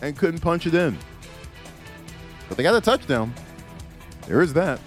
and 0.00 0.16
couldn't 0.16 0.40
punch 0.40 0.66
it 0.66 0.74
in. 0.74 0.96
But 2.48 2.56
they 2.56 2.62
got 2.62 2.76
a 2.76 2.80
touchdown. 2.80 3.34
There 4.26 4.40
is 4.40 4.54
that. 4.54 4.80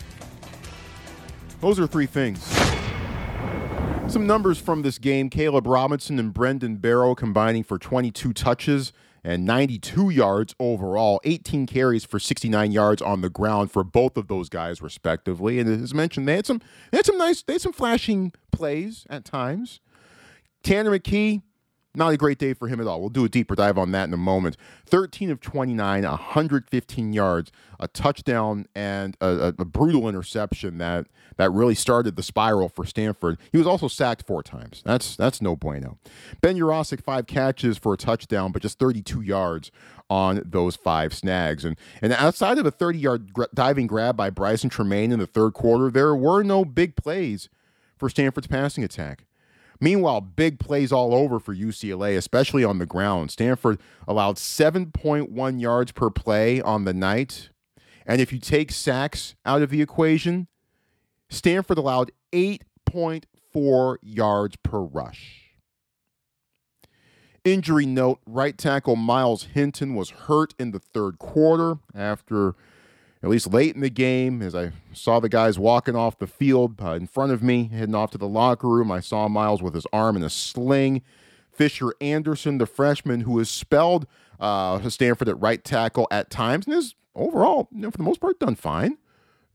Those 1.62 1.80
are 1.80 1.86
three 1.86 2.08
things. 2.08 2.44
Some 4.12 4.26
numbers 4.26 4.58
from 4.58 4.82
this 4.82 4.98
game 4.98 5.30
Caleb 5.30 5.68
Robinson 5.68 6.18
and 6.18 6.34
Brendan 6.34 6.78
Barrow 6.78 7.14
combining 7.14 7.64
for 7.64 7.78
22 7.78 8.34
touches 8.34 8.92
and 9.24 9.46
92 9.46 10.10
yards 10.10 10.56
overall, 10.60 11.22
18 11.24 11.68
carries 11.68 12.04
for 12.04 12.20
69 12.20 12.72
yards 12.72 13.02
on 13.02 13.22
the 13.22 13.30
ground 13.30 13.72
for 13.72 13.84
both 13.84 14.18
of 14.18 14.28
those 14.28 14.50
guys 14.50 14.82
respectively. 14.82 15.60
And 15.60 15.84
as 15.84 15.94
mentioned, 15.94 16.28
they 16.28 16.36
had 16.36 16.48
some 16.48 16.62
they 16.90 16.98
had 16.98 17.06
some 17.06 17.20
nice 17.20 17.44
they 17.44 17.54
had 17.54 17.62
some 17.62 17.74
flashing 17.74 18.34
plays 18.52 19.06
at 19.08 19.24
times. 19.24 19.80
Tanner 20.64 20.98
McKee, 20.98 21.44
not 21.94 22.14
a 22.14 22.18
great 22.18 22.38
day 22.38 22.54
for 22.54 22.68
him 22.68 22.80
at 22.80 22.88
all. 22.88 23.02
We'll 23.02 23.10
do 23.10 23.26
a 23.26 23.30
deeper 23.30 23.56
dive 23.56 23.78
on 23.78 23.92
that 23.92 24.08
in 24.08 24.14
a 24.14 24.18
moment. 24.18 24.56
13 24.86 25.30
of 25.30 25.42
29, 25.42 26.04
115 26.04 27.14
yards, 27.14 27.52
a 27.80 27.88
touchdown, 27.88 28.68
and 28.76 29.18
a, 29.20 29.54
a, 29.58 29.66
brutal 29.66 30.08
interception 30.08 30.78
that 30.78 31.08
that 31.38 31.52
really 31.52 31.76
started 31.76 32.16
the 32.16 32.24
spiral 32.24 32.70
for 32.70 32.86
Stanford. 32.86 33.38
He 33.52 33.58
was 33.58 33.68
also 33.68 33.88
sacked 33.88 34.26
four 34.26 34.44
times. 34.44 34.82
That's 34.86 35.16
that's 35.16 35.42
no 35.42 35.56
bueno. 35.56 35.98
Ben 36.42 36.56
Yurosek, 36.56 37.02
five 37.02 37.28
catches 37.28 37.78
for 37.78 37.94
a 37.94 37.98
touchdown, 37.98 38.52
but 38.52 38.62
just 38.62 38.80
32 38.80 39.22
yards 39.22 39.72
on 40.10 40.42
those 40.46 40.76
five 40.76 41.14
snags. 41.14 41.66
And 41.66 41.78
and 42.02 42.14
outside 42.14 42.58
of 42.58 42.66
a 42.66 42.72
30 42.72 43.00
yard 43.00 43.32
diving 43.54 43.88
grab 43.88 44.16
by 44.16 44.30
Brycen 44.30 44.72
Tremayne 44.72 45.12
in 45.12 45.20
the 45.20 45.28
third 45.28 45.54
quarter, 45.54 45.90
there 45.90 46.16
were 46.16 46.44
no 46.44 46.64
big 46.64 46.96
plays 46.96 47.50
for 47.98 48.10
Stanford's 48.10 48.48
passing 48.48 48.84
attack. 48.84 49.26
Meanwhile, 49.84 50.22
big 50.22 50.60
plays 50.60 50.92
all 50.92 51.16
over 51.16 51.40
for 51.40 51.56
UCLA, 51.56 52.16
especially 52.16 52.64
on 52.64 52.78
the 52.78 52.86
ground. 52.86 53.32
Stanford 53.32 53.80
allowed 54.08 54.36
7.1 54.36 55.60
yards 55.60 55.92
per 55.92 56.12
play 56.12 56.62
on 56.62 56.86
the 56.86 56.94
night. 56.94 57.50
And 58.06 58.22
if 58.22 58.32
you 58.32 58.38
take 58.38 58.72
sacks 58.72 59.34
out 59.44 59.64
of 59.64 59.72
the 59.72 59.82
equation, 59.82 60.48
Stanford 61.30 61.80
allowed 61.80 62.12
8.4 62.32 63.98
yards 64.04 64.56
per 64.58 64.80
rush. 64.80 65.56
Injury 67.44 67.88
note 67.88 68.20
right 68.28 68.56
tackle 68.56 68.96
Myles 68.96 69.46
Hinton 69.46 69.96
was 69.96 70.12
hurt 70.12 70.54
in 70.60 70.72
the 70.72 70.80
third 70.80 71.18
quarter 71.18 71.80
after 71.96 72.54
at 73.24 73.30
least 73.30 73.54
late 73.54 73.76
in 73.76 73.82
the 73.82 73.90
game, 73.90 74.42
as 74.42 74.56
I 74.56 74.72
saw 74.94 75.20
the 75.20 75.30
guys 75.30 75.60
walking 75.60 75.96
off 75.96 76.18
the 76.18 76.28
field 76.28 76.82
uh, 76.82 76.94
in 76.94 77.06
front 77.06 77.32
of 77.32 77.44
me, 77.44 77.70
heading 77.72 77.94
off 77.94 78.12
to 78.12 78.18
the 78.18 78.28
locker 78.28 78.68
room, 78.68 78.92
I 78.92 79.00
saw 79.00 79.28
Myles 79.28 79.62
with 79.62 79.76
his 79.76 79.86
arm 79.94 80.16
in 80.16 80.24
a 80.24 80.30
sling. 80.30 81.04
Fisher 81.52 81.94
Anderson, 82.02 82.58
the 82.58 82.66
freshman 82.66 83.22
who 83.22 83.38
has 83.38 83.50
spelled 83.50 84.08
uh, 84.40 84.90
Stanford 84.90 85.30
at 85.30 85.40
right 85.40 85.64
tackle 85.64 86.08
at 86.10 86.32
times 86.32 86.66
and 86.66 86.76
is 86.76 86.96
overall, 87.14 87.68
you 87.72 87.82
know, 87.82 87.92
for 87.92 87.98
the 87.98 88.04
most 88.04 88.20
part, 88.20 88.40
done 88.40 88.56
fine, 88.56 88.98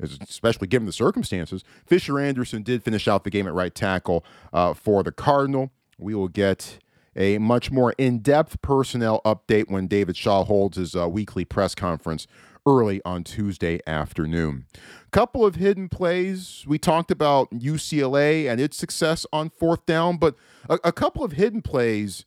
especially 0.01 0.69
given 0.69 0.87
the 0.87 0.93
circumstances. 0.93 1.65
Fisher 1.85 2.21
Anderson 2.21 2.63
did 2.63 2.85
finish 2.85 3.09
out 3.09 3.25
the 3.25 3.31
game 3.31 3.49
at 3.49 3.55
right 3.55 3.75
tackle 3.75 4.25
uh, 4.53 4.75
for 4.75 5.03
the 5.03 5.11
Cardinal. 5.11 5.71
We 5.99 6.15
will 6.15 6.29
get 6.29 6.79
a 7.17 7.39
much 7.39 7.71
more 7.71 7.95
in 7.99 8.19
depth 8.19 8.61
personnel 8.63 9.23
update 9.25 9.71
when 9.71 9.89
David 9.89 10.17
Shaw 10.17 10.45
holds 10.45 10.77
his 10.77 10.95
uh, 10.95 11.09
weekly 11.09 11.45
press 11.45 11.75
conference 11.75 12.27
early 12.67 13.01
on 13.05 13.25
Tuesday 13.25 13.81
afternoon. 13.87 14.67
Couple 15.13 15.47
of 15.47 15.55
hidden 15.55 15.89
plays. 15.89 16.65
We 16.67 16.79
talked 16.79 17.11
about 17.11 17.51
UCLA 17.51 18.51
and 18.51 18.61
its 18.61 18.77
success 18.77 19.25
on 19.33 19.51
fourth 19.51 19.87
down, 19.87 20.17
but 20.17 20.35
a, 20.69 20.79
a 20.85 20.93
couple 20.93 21.25
of 21.25 21.33
hidden 21.33 21.63
plays 21.63 22.25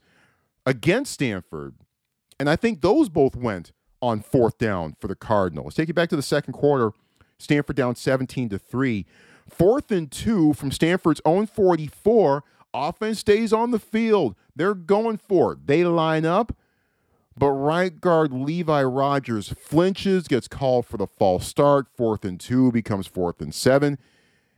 against 0.66 1.14
Stanford. 1.14 1.76
And 2.40 2.50
I 2.50 2.56
think 2.56 2.82
those 2.82 3.10
both 3.10 3.36
went 3.36 3.74
on 4.02 4.22
fourth 4.22 4.58
down 4.58 4.96
for 5.00 5.08
the 5.08 5.16
Cardinals. 5.16 5.76
Take 5.76 5.90
you 5.90 5.94
back 5.94 6.10
to 6.10 6.16
the 6.16 6.22
second 6.22 6.54
quarter. 6.54 6.92
Stanford 7.38 7.76
down 7.76 7.96
17 7.96 8.50
to 8.50 8.60
3. 8.60 9.06
Fourth 9.50 9.92
and 9.92 10.12
two 10.12 10.54
from 10.54 10.72
Stanford's 10.72 11.22
own 11.26 11.48
44. 11.48 12.44
Offense 12.74 13.20
stays 13.20 13.52
on 13.52 13.72
the 13.72 13.80
field. 13.80 14.36
They're 14.56 14.76
going 14.76 15.18
for 15.18 15.54
it. 15.54 15.68
They 15.68 15.84
line 15.84 16.26
up. 16.26 16.56
But 17.38 17.52
right 17.52 18.00
guard 18.00 18.34
Levi 18.34 18.84
Rogers 18.84 19.50
flinches, 19.58 20.28
gets 20.28 20.48
called 20.48 20.86
for 20.86 20.98
the 20.98 21.08
false 21.08 21.48
start. 21.48 21.88
Fourth 21.96 22.26
and 22.26 22.40
two 22.40 22.72
becomes 22.72 23.08
fourth 23.08 23.42
and 23.42 23.54
seven. 23.54 23.98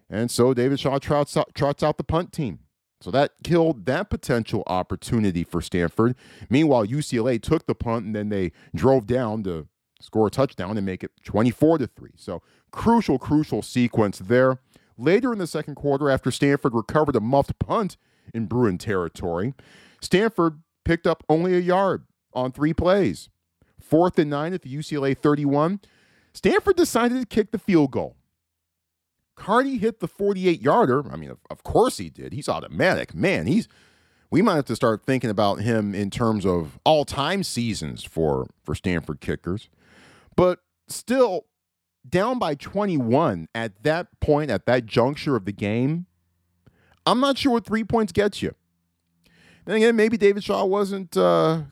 And 0.10 0.32
so 0.32 0.54
David 0.54 0.80
Shaw 0.80 1.00
trots 1.00 1.38
out, 1.38 1.54
trots 1.54 1.84
out 1.84 1.98
the 1.98 2.04
punt 2.04 2.34
team. 2.34 2.60
So 3.00 3.10
that 3.12 3.32
killed 3.44 3.86
that 3.86 4.10
potential 4.10 4.64
opportunity 4.68 5.44
for 5.44 5.62
Stanford. 5.62 6.16
Meanwhile, 6.50 6.86
UCLA 6.88 7.42
took 7.42 7.66
the 7.66 7.74
punt 7.74 8.06
and 8.06 8.16
then 8.16 8.30
they 8.30 8.52
drove 8.76 9.08
down 9.08 9.44
to 9.44 9.68
score 10.00 10.28
a 10.28 10.32
touchdown 10.32 10.78
and 10.78 10.86
make 10.86 11.04
it 11.04 11.12
24 11.24 11.80
to 11.80 11.88
3. 11.88 12.12
So 12.16 12.42
crucial, 12.72 13.18
crucial 13.18 13.62
sequence 13.62 14.20
there. 14.20 14.60
Later 14.98 15.34
in 15.34 15.40
the 15.40 15.48
second 15.48 15.76
quarter, 15.76 16.10
after 16.10 16.30
Stanford 16.30 16.76
recovered 16.76 17.16
a 17.16 17.20
muffed 17.22 17.58
punt 17.58 17.98
in 18.34 18.46
Bruin 18.46 18.78
territory, 18.78 19.54
Stanford 20.00 20.62
picked 20.86 21.08
up 21.08 21.24
only 21.28 21.56
a 21.56 21.60
yard 21.60 22.04
on 22.34 22.52
three 22.52 22.74
plays. 22.74 23.30
Fourth 23.80 24.20
and 24.20 24.30
nine 24.30 24.54
at 24.54 24.62
the 24.62 24.74
UCLA 24.74 25.18
31. 25.18 25.82
Stanford 26.34 26.76
decided 26.76 27.20
to 27.20 27.26
kick 27.26 27.52
the 27.52 27.60
field 27.60 27.92
goal. 27.92 28.16
Karty 29.38 29.80
hit 29.80 30.00
the 30.00 30.08
48 30.08 30.62
yarder. 30.62 31.12
I 31.12 31.16
mean, 31.16 31.32
of, 31.32 31.40
of, 31.50 31.64
course 31.64 31.98
he 31.98 32.10
did. 32.10 32.32
He's 32.32 32.48
automatic. 32.48 33.16
Man, 33.16 33.48
he's 33.48 33.68
we 34.30 34.42
might 34.42 34.56
have 34.56 34.66
to 34.66 34.76
start 34.76 35.04
thinking 35.04 35.30
about 35.30 35.62
him 35.62 35.94
in 35.94 36.10
terms 36.10 36.46
of 36.46 36.80
all-time 36.86 37.44
seasons 37.44 38.04
for 38.04 38.48
for 38.64 38.76
Stanford 38.76 39.20
kickers. 39.20 39.68
But 40.36 40.60
still 40.88 41.46
down 42.08 42.40
by 42.40 42.56
21 42.56 43.48
at 43.54 43.84
that 43.84 44.08
point 44.20 44.52
at 44.52 44.66
that 44.66 44.86
juncture 44.86 45.36
of 45.36 45.46
the 45.46 45.52
game. 45.52 46.06
I'm 47.06 47.20
not 47.20 47.38
sure 47.38 47.54
what 47.54 47.66
3 47.66 47.84
points 47.84 48.12
gets 48.12 48.42
you. 48.42 48.54
Then 49.66 49.76
again, 49.76 49.96
maybe 49.96 50.18
David 50.18 50.44
Shaw 50.44 50.66
wasn't 50.66 51.16
uh, 51.18 51.64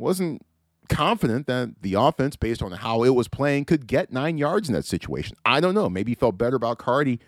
wasn't 0.00 0.42
confident 0.88 1.46
that 1.46 1.82
the 1.82 1.94
offense, 1.94 2.36
based 2.36 2.62
on 2.62 2.72
how 2.72 3.04
it 3.04 3.10
was 3.10 3.28
playing, 3.28 3.64
could 3.64 3.86
get 3.86 4.12
nine 4.12 4.38
yards 4.38 4.68
in 4.68 4.74
that 4.74 4.84
situation. 4.84 5.36
I 5.44 5.60
don't 5.60 5.74
know. 5.74 5.88
Maybe 5.88 6.12
he 6.12 6.16
felt 6.16 6.36
better 6.36 6.56
about 6.56 6.78
Karty 6.78 7.20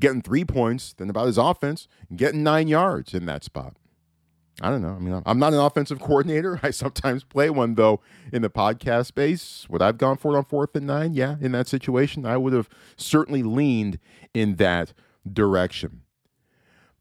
getting 0.00 0.22
three 0.22 0.44
points 0.44 0.92
than 0.92 1.10
about 1.10 1.26
his 1.26 1.38
offense 1.38 1.88
getting 2.14 2.42
nine 2.42 2.68
yards 2.68 3.14
in 3.14 3.26
that 3.26 3.44
spot. 3.44 3.74
I 4.60 4.70
don't 4.70 4.82
know. 4.82 4.94
I 4.94 4.98
mean, 4.98 5.22
I'm 5.24 5.38
not 5.38 5.52
an 5.52 5.60
offensive 5.60 6.00
coordinator. 6.00 6.58
I 6.62 6.70
sometimes 6.70 7.22
play 7.22 7.48
one, 7.48 7.74
though, 7.74 8.00
in 8.32 8.42
the 8.42 8.50
podcast 8.50 9.06
space. 9.06 9.66
Would 9.68 9.82
I've 9.82 9.98
gone 9.98 10.16
for 10.16 10.34
it 10.34 10.38
on 10.38 10.44
fourth 10.44 10.74
and 10.74 10.86
nine? 10.86 11.14
Yeah, 11.14 11.36
in 11.40 11.52
that 11.52 11.68
situation, 11.68 12.26
I 12.26 12.36
would 12.36 12.52
have 12.52 12.68
certainly 12.96 13.42
leaned 13.42 13.98
in 14.34 14.56
that 14.56 14.92
direction. 15.30 16.02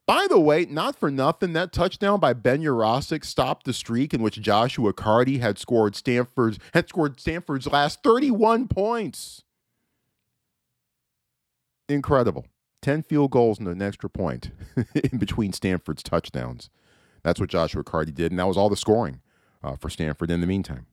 By 0.07 0.25
the 0.29 0.39
way, 0.39 0.65
not 0.65 0.95
for 0.95 1.11
nothing, 1.11 1.51
that 1.53 1.73
touchdown 1.73 2.21
by 2.21 2.31
Ben 2.31 2.61
Yurosek 2.61 3.25
stopped 3.25 3.65
the 3.65 3.73
streak 3.73 4.13
in 4.13 4.21
which 4.21 4.41
Joshua 4.41 4.93
Karty 4.93 5.41
had 5.41 5.59
scored 5.59 5.97
Stanford's 5.97 6.57
had 6.73 6.87
scored 6.87 7.19
Stanford's 7.19 7.67
last 7.67 8.01
31 8.03 8.69
points. 8.69 9.43
Incredible. 11.89 12.45
10 12.81 13.03
field 13.03 13.31
goals 13.31 13.59
and 13.59 13.67
an 13.67 13.81
extra 13.81 14.09
point 14.09 14.51
in 15.11 15.17
between 15.17 15.51
Stanford's 15.51 16.03
touchdowns. 16.03 16.69
That's 17.23 17.41
what 17.41 17.49
Joshua 17.49 17.83
Karty 17.83 18.13
did, 18.13 18.31
and 18.31 18.39
that 18.39 18.47
was 18.47 18.55
all 18.55 18.69
the 18.69 18.77
scoring 18.77 19.19
uh, 19.61 19.75
for 19.75 19.89
Stanford 19.89 20.31
in 20.31 20.39
the 20.39 20.47
meantime. 20.47 20.85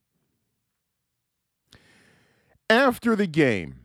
After 2.69 3.15
the 3.15 3.29
game, 3.29 3.77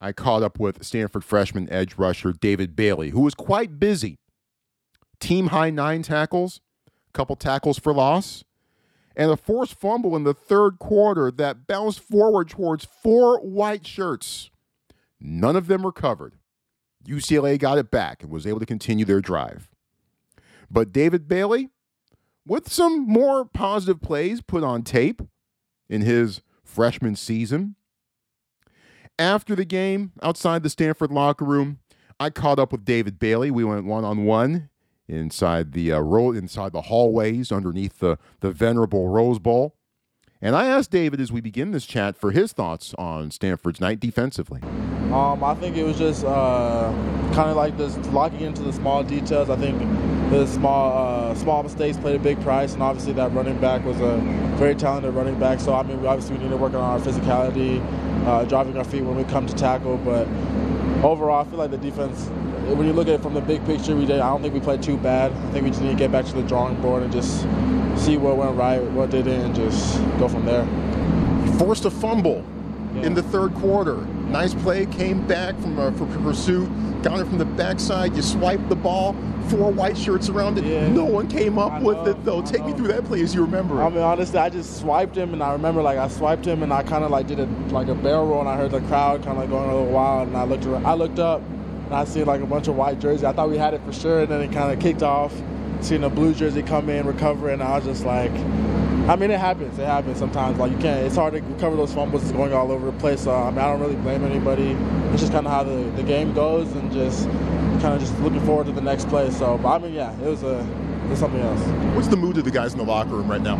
I 0.00 0.10
caught 0.10 0.42
up 0.42 0.58
with 0.58 0.84
Stanford 0.84 1.22
freshman 1.22 1.70
edge 1.70 1.94
rusher 1.96 2.32
David 2.32 2.74
Bailey, 2.74 3.10
who 3.10 3.20
was 3.20 3.34
quite 3.34 3.78
busy 3.78 4.18
team 5.24 5.46
high 5.46 5.70
nine 5.70 6.02
tackles, 6.02 6.60
a 6.86 7.12
couple 7.12 7.34
tackles 7.34 7.78
for 7.78 7.94
loss, 7.94 8.44
and 9.16 9.30
a 9.30 9.36
forced 9.36 9.74
fumble 9.74 10.14
in 10.16 10.24
the 10.24 10.34
third 10.34 10.78
quarter 10.78 11.30
that 11.30 11.66
bounced 11.66 12.00
forward 12.00 12.50
towards 12.50 12.84
four 12.84 13.40
white 13.40 13.86
shirts. 13.86 14.50
None 15.18 15.56
of 15.56 15.66
them 15.66 15.86
recovered. 15.86 16.34
UCLA 17.06 17.58
got 17.58 17.78
it 17.78 17.90
back 17.90 18.22
and 18.22 18.30
was 18.30 18.46
able 18.46 18.60
to 18.60 18.66
continue 18.66 19.06
their 19.06 19.22
drive. 19.22 19.70
But 20.70 20.92
David 20.92 21.26
Bailey, 21.26 21.70
with 22.46 22.70
some 22.70 23.06
more 23.06 23.46
positive 23.46 24.02
plays 24.02 24.42
put 24.42 24.62
on 24.62 24.82
tape 24.82 25.22
in 25.88 26.02
his 26.02 26.42
freshman 26.62 27.16
season, 27.16 27.76
after 29.18 29.54
the 29.54 29.64
game, 29.64 30.12
outside 30.22 30.62
the 30.62 30.70
Stanford 30.70 31.10
locker 31.10 31.46
room, 31.46 31.78
I 32.20 32.28
caught 32.28 32.58
up 32.58 32.72
with 32.72 32.84
David 32.84 33.18
Bailey. 33.18 33.50
We 33.50 33.64
went 33.64 33.86
one 33.86 34.04
on 34.04 34.24
one 34.24 34.68
inside 35.08 35.72
the 35.72 35.92
uh, 35.92 36.02
inside 36.02 36.72
the 36.72 36.82
hallways 36.82 37.52
underneath 37.52 37.98
the 37.98 38.18
the 38.40 38.50
venerable 38.50 39.08
Rose 39.08 39.38
Bowl. 39.38 39.74
And 40.42 40.54
I 40.54 40.66
asked 40.66 40.90
David 40.90 41.20
as 41.20 41.32
we 41.32 41.40
begin 41.40 41.70
this 41.70 41.86
chat 41.86 42.16
for 42.18 42.30
his 42.30 42.52
thoughts 42.52 42.92
on 42.98 43.30
Stanford's 43.30 43.80
night 43.80 43.98
defensively. 43.98 44.60
Um, 45.10 45.42
I 45.42 45.54
think 45.54 45.76
it 45.76 45.84
was 45.84 45.96
just 45.96 46.22
uh, 46.24 46.92
kind 47.32 47.48
of 47.48 47.56
like 47.56 47.78
just 47.78 47.98
locking 48.12 48.40
into 48.40 48.62
the 48.62 48.72
small 48.72 49.02
details. 49.02 49.48
I 49.48 49.56
think 49.56 49.80
the 50.30 50.46
small 50.46 51.30
uh, 51.30 51.34
small 51.34 51.62
mistakes 51.62 51.96
played 51.96 52.16
a 52.16 52.18
big 52.18 52.40
price, 52.42 52.74
and 52.74 52.82
obviously 52.82 53.12
that 53.14 53.32
running 53.32 53.58
back 53.58 53.84
was 53.84 53.98
a 54.00 54.16
very 54.56 54.74
talented 54.74 55.14
running 55.14 55.38
back. 55.38 55.60
So 55.60 55.74
I 55.74 55.82
mean, 55.82 56.04
obviously 56.04 56.36
we 56.36 56.44
need 56.44 56.50
to 56.50 56.56
work 56.56 56.74
on 56.74 56.80
our 56.80 56.98
physicality, 56.98 57.80
uh, 58.26 58.44
driving 58.44 58.76
our 58.76 58.84
feet 58.84 59.02
when 59.02 59.16
we 59.16 59.24
come 59.24 59.46
to 59.46 59.54
tackle. 59.54 59.96
But 59.98 60.26
overall, 61.02 61.46
I 61.46 61.48
feel 61.48 61.58
like 61.58 61.70
the 61.70 61.78
defense 61.78 62.28
when 62.76 62.86
you 62.86 62.92
look 62.92 63.08
at 63.08 63.14
it 63.14 63.22
from 63.22 63.34
the 63.34 63.40
big 63.40 63.64
picture, 63.66 63.94
we 63.94 64.06
did. 64.06 64.20
I 64.20 64.28
don't 64.30 64.42
think 64.42 64.54
we 64.54 64.60
played 64.60 64.82
too 64.82 64.96
bad. 64.96 65.32
I 65.32 65.50
think 65.52 65.64
we 65.64 65.70
just 65.70 65.82
need 65.82 65.90
to 65.90 65.96
get 65.96 66.10
back 66.10 66.24
to 66.26 66.32
the 66.34 66.42
drawing 66.42 66.80
board 66.80 67.02
and 67.02 67.12
just 67.12 67.42
see 67.96 68.16
what 68.16 68.36
went 68.36 68.56
right, 68.56 68.82
what 68.82 69.10
didn't, 69.10 69.40
and 69.40 69.54
just 69.54 69.98
go 70.18 70.28
from 70.28 70.44
there. 70.44 70.66
Forced 71.58 71.84
a 71.84 71.90
fumble 71.90 72.42
Yeah. 72.94 73.02
in 73.02 73.14
the 73.14 73.22
third 73.22 73.54
quarter. 73.54 73.98
Nice 74.28 74.54
play, 74.54 74.86
came 74.86 75.20
back 75.26 75.58
from 75.60 75.78
a 75.78 75.92
for 75.92 76.06
pursuit, 76.06 76.68
got 77.02 77.20
it 77.20 77.26
from 77.26 77.38
the 77.38 77.44
backside. 77.44 78.14
You 78.16 78.22
swiped 78.22 78.68
the 78.68 78.76
ball, 78.76 79.14
four 79.48 79.70
white 79.70 79.96
shirts 79.98 80.28
around 80.28 80.58
it. 80.58 80.64
Yeah. 80.64 80.88
No 80.88 81.04
one 81.04 81.26
came 81.28 81.58
up 81.58 81.72
I 81.72 81.80
with 81.80 82.06
it 82.08 82.24
though. 82.24 82.38
I 82.40 82.42
Take 82.42 82.64
me 82.64 82.72
through 82.72 82.88
that 82.88 83.04
play 83.04 83.20
as 83.20 83.34
you 83.34 83.42
remember. 83.42 83.80
it. 83.80 83.84
I 83.84 83.88
mean, 83.90 83.98
honestly, 83.98 84.38
I 84.38 84.48
just 84.48 84.80
swiped 84.80 85.16
him, 85.16 85.32
and 85.32 85.42
I 85.42 85.52
remember 85.52 85.82
like 85.82 85.98
I 85.98 86.08
swiped 86.08 86.46
him, 86.46 86.62
and 86.62 86.72
I 86.72 86.82
kind 86.82 87.04
of 87.04 87.10
like 87.10 87.26
did 87.26 87.40
a 87.40 87.48
like 87.70 87.88
a 87.88 87.94
barrel 87.94 88.26
roll, 88.26 88.40
and 88.40 88.48
I 88.48 88.56
heard 88.56 88.70
the 88.70 88.80
crowd 88.82 89.22
kind 89.22 89.32
of 89.32 89.38
like 89.38 89.50
going 89.50 89.68
a 89.68 89.74
little 89.74 89.92
wild, 89.92 90.28
and 90.28 90.36
I 90.36 90.44
looked 90.44 90.64
around, 90.66 90.86
I 90.86 90.94
looked 90.94 91.18
up, 91.18 91.42
and 91.86 91.94
I 91.94 92.04
see 92.04 92.24
like 92.24 92.40
a 92.40 92.46
bunch 92.46 92.68
of 92.68 92.76
white 92.76 92.98
jerseys. 92.98 93.24
I 93.24 93.32
thought 93.32 93.50
we 93.50 93.58
had 93.58 93.74
it 93.74 93.82
for 93.84 93.92
sure, 93.92 94.20
and 94.20 94.30
then 94.30 94.40
it 94.40 94.52
kind 94.52 94.72
of 94.72 94.80
kicked 94.80 95.02
off. 95.02 95.32
Seeing 95.80 96.04
a 96.04 96.08
blue 96.08 96.32
jersey 96.34 96.62
come 96.62 96.88
in, 96.88 97.06
recover, 97.06 97.50
and 97.50 97.62
I 97.62 97.76
was 97.76 97.84
just 97.84 98.04
like, 98.04 98.32
I 99.06 99.16
mean, 99.16 99.30
it 99.30 99.38
happens. 99.38 99.78
It 99.78 99.86
happens 99.86 100.18
sometimes. 100.18 100.58
Like 100.58 100.72
you 100.72 100.78
can't. 100.78 101.04
It's 101.06 101.16
hard 101.16 101.34
to 101.34 101.40
recover 101.42 101.76
those 101.76 101.92
fumbles. 101.92 102.22
It's 102.22 102.32
going 102.32 102.54
all 102.54 102.72
over 102.72 102.86
the 102.86 102.98
place. 102.98 103.22
So 103.24 103.34
I 103.34 103.50
mean, 103.50 103.58
I 103.58 103.70
don't 103.70 103.80
really 103.80 103.96
blame 103.96 104.24
anybody. 104.24 104.70
It's 105.12 105.20
just 105.20 105.32
kind 105.32 105.46
of 105.46 105.52
how 105.52 105.62
the, 105.62 105.90
the 105.96 106.02
game 106.02 106.32
goes, 106.32 106.72
and 106.72 106.90
just 106.90 107.26
kind 107.80 107.94
of 107.94 108.00
just 108.00 108.18
looking 108.20 108.40
forward 108.46 108.66
to 108.66 108.72
the 108.72 108.80
next 108.80 109.08
play. 109.08 109.30
So, 109.30 109.58
but 109.58 109.68
I 109.68 109.78
mean, 109.78 109.92
yeah, 109.92 110.18
it 110.20 110.26
was 110.26 110.42
a 110.42 110.60
it 111.04 111.10
was 111.10 111.18
something 111.18 111.40
else. 111.40 111.60
What's 111.94 112.08
the 112.08 112.16
mood 112.16 112.38
of 112.38 112.44
the 112.44 112.50
guys 112.50 112.72
in 112.72 112.78
the 112.78 112.84
locker 112.84 113.10
room 113.10 113.30
right 113.30 113.42
now? 113.42 113.56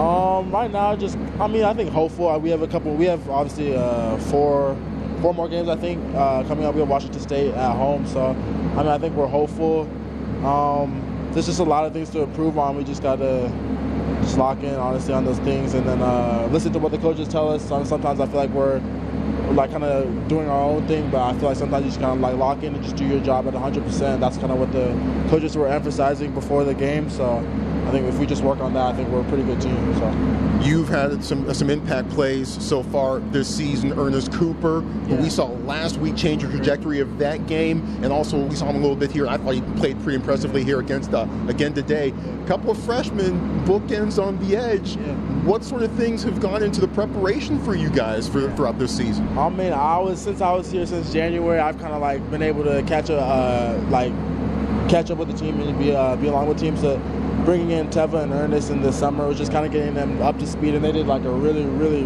Um, 0.00 0.52
right 0.52 0.70
now, 0.70 0.94
just 0.94 1.18
I 1.40 1.48
mean, 1.48 1.64
I 1.64 1.74
think 1.74 1.90
hopeful. 1.90 2.38
We 2.38 2.50
have 2.50 2.62
a 2.62 2.68
couple. 2.68 2.94
We 2.94 3.06
have 3.06 3.28
obviously 3.28 3.76
uh, 3.76 4.16
four, 4.18 4.76
four 5.24 5.32
more 5.32 5.48
games. 5.48 5.70
I 5.70 5.76
think 5.76 6.04
uh, 6.14 6.44
coming 6.44 6.66
up. 6.66 6.74
We 6.74 6.80
have 6.80 6.90
Washington 6.90 7.18
State 7.18 7.54
at 7.54 7.74
home. 7.76 8.06
So, 8.06 8.26
I 8.26 8.82
mean, 8.82 8.88
I 8.88 8.98
think 8.98 9.16
we're 9.16 9.26
hopeful. 9.26 9.88
Um, 10.44 11.00
there's 11.32 11.46
just 11.46 11.60
a 11.60 11.64
lot 11.64 11.86
of 11.86 11.94
things 11.94 12.10
to 12.10 12.20
improve 12.20 12.58
on. 12.58 12.76
We 12.76 12.84
just 12.84 13.02
gotta 13.02 13.50
just 14.20 14.36
lock 14.36 14.62
in, 14.62 14.74
honestly, 14.74 15.14
on 15.14 15.24
those 15.24 15.38
things, 15.38 15.72
and 15.72 15.88
then 15.88 16.02
uh, 16.02 16.46
listen 16.52 16.74
to 16.74 16.78
what 16.78 16.92
the 16.92 16.98
coaches 16.98 17.26
tell 17.26 17.50
us. 17.50 17.66
Sometimes 17.66 18.20
I 18.20 18.26
feel 18.26 18.36
like 18.36 18.50
we're 18.50 18.80
we're 19.46 19.54
like 19.54 19.70
kind 19.70 19.82
of 19.82 20.28
doing 20.28 20.46
our 20.46 20.60
own 20.60 20.86
thing, 20.86 21.08
but 21.08 21.22
I 21.22 21.32
feel 21.38 21.48
like 21.48 21.56
sometimes 21.56 21.86
you 21.86 21.90
just 21.90 22.02
kind 22.02 22.12
of 22.12 22.20
like 22.20 22.36
lock 22.36 22.62
in 22.62 22.74
and 22.74 22.84
just 22.84 22.96
do 22.96 23.06
your 23.06 23.20
job 23.20 23.48
at 23.48 23.54
100%. 23.54 24.20
That's 24.20 24.36
kind 24.36 24.52
of 24.52 24.58
what 24.58 24.72
the 24.72 24.88
coaches 25.30 25.56
were 25.56 25.68
emphasizing 25.68 26.34
before 26.34 26.64
the 26.64 26.74
game. 26.74 27.08
So 27.08 27.38
I 27.86 27.90
think 27.90 28.06
if 28.06 28.18
we 28.18 28.26
just 28.26 28.42
work 28.42 28.60
on 28.60 28.74
that, 28.74 28.86
I 28.86 28.92
think 28.94 29.08
we're 29.10 29.20
a 29.20 29.24
pretty 29.24 29.44
good 29.44 29.60
team. 29.60 29.76
So. 29.94 30.40
You've 30.62 30.88
had 30.88 31.22
some 31.22 31.52
some 31.52 31.68
impact 31.68 32.08
plays 32.08 32.48
so 32.48 32.82
far 32.82 33.18
this 33.20 33.54
season. 33.54 33.92
Ernest 33.98 34.32
Cooper, 34.32 34.80
who 34.80 35.14
Yeah. 35.14 35.20
we 35.22 35.28
saw 35.28 35.46
last 35.66 35.98
week 35.98 36.16
change 36.16 36.42
the 36.42 36.48
trajectory 36.48 37.00
of 37.00 37.18
that 37.18 37.46
game, 37.46 37.82
and 38.02 38.12
also 38.12 38.38
we 38.38 38.54
saw 38.56 38.70
him 38.70 38.76
a 38.76 38.78
little 38.80 38.96
bit 38.96 39.12
here. 39.12 39.26
I 39.26 39.36
thought 39.36 39.54
he 39.54 39.60
played 39.76 40.00
pretty 40.02 40.16
impressively 40.16 40.64
here 40.64 40.80
against 40.80 41.12
uh, 41.12 41.26
again 41.48 41.74
today. 41.74 42.14
A 42.42 42.46
couple 42.46 42.70
of 42.70 42.78
freshmen 42.78 43.38
bookends 43.66 44.22
on 44.22 44.38
the 44.38 44.56
edge. 44.56 44.96
Yeah. 44.96 45.12
What 45.44 45.62
sort 45.62 45.82
of 45.82 45.92
things 45.92 46.22
have 46.22 46.40
gone 46.40 46.62
into 46.62 46.80
the 46.80 46.88
preparation 46.88 47.62
for 47.62 47.74
you 47.74 47.90
guys 47.90 48.26
for, 48.26 48.50
throughout 48.52 48.78
this 48.78 48.96
season? 48.96 49.28
I 49.36 49.50
mean, 49.50 49.74
I 49.74 49.98
was 49.98 50.18
since 50.18 50.40
I 50.40 50.52
was 50.52 50.70
here 50.70 50.86
since 50.86 51.12
January. 51.12 51.58
I've 51.60 51.78
kind 51.78 51.92
of 51.92 52.00
like 52.00 52.28
been 52.30 52.42
able 52.42 52.64
to 52.64 52.82
catch 52.84 53.10
a 53.10 53.18
uh, 53.20 53.84
like 53.90 54.12
catch 54.88 55.10
up 55.10 55.18
with 55.18 55.28
the 55.30 55.36
team 55.36 55.60
and 55.60 55.78
be 55.78 55.94
uh, 55.94 56.16
be 56.16 56.28
along 56.28 56.46
with 56.48 56.58
teams. 56.58 56.80
So 56.80 56.98
bringing 57.44 57.72
in 57.72 57.88
Teva 57.88 58.22
and 58.22 58.32
Ernest 58.32 58.70
in 58.70 58.80
the 58.80 58.92
summer 58.92 59.26
was 59.28 59.36
just 59.36 59.52
kind 59.52 59.66
of 59.66 59.72
getting 59.72 59.94
them 59.94 60.20
up 60.22 60.38
to 60.38 60.46
speed, 60.46 60.74
and 60.74 60.84
they 60.84 60.92
did 60.92 61.06
like 61.06 61.24
a 61.24 61.30
really, 61.30 61.64
really, 61.64 62.04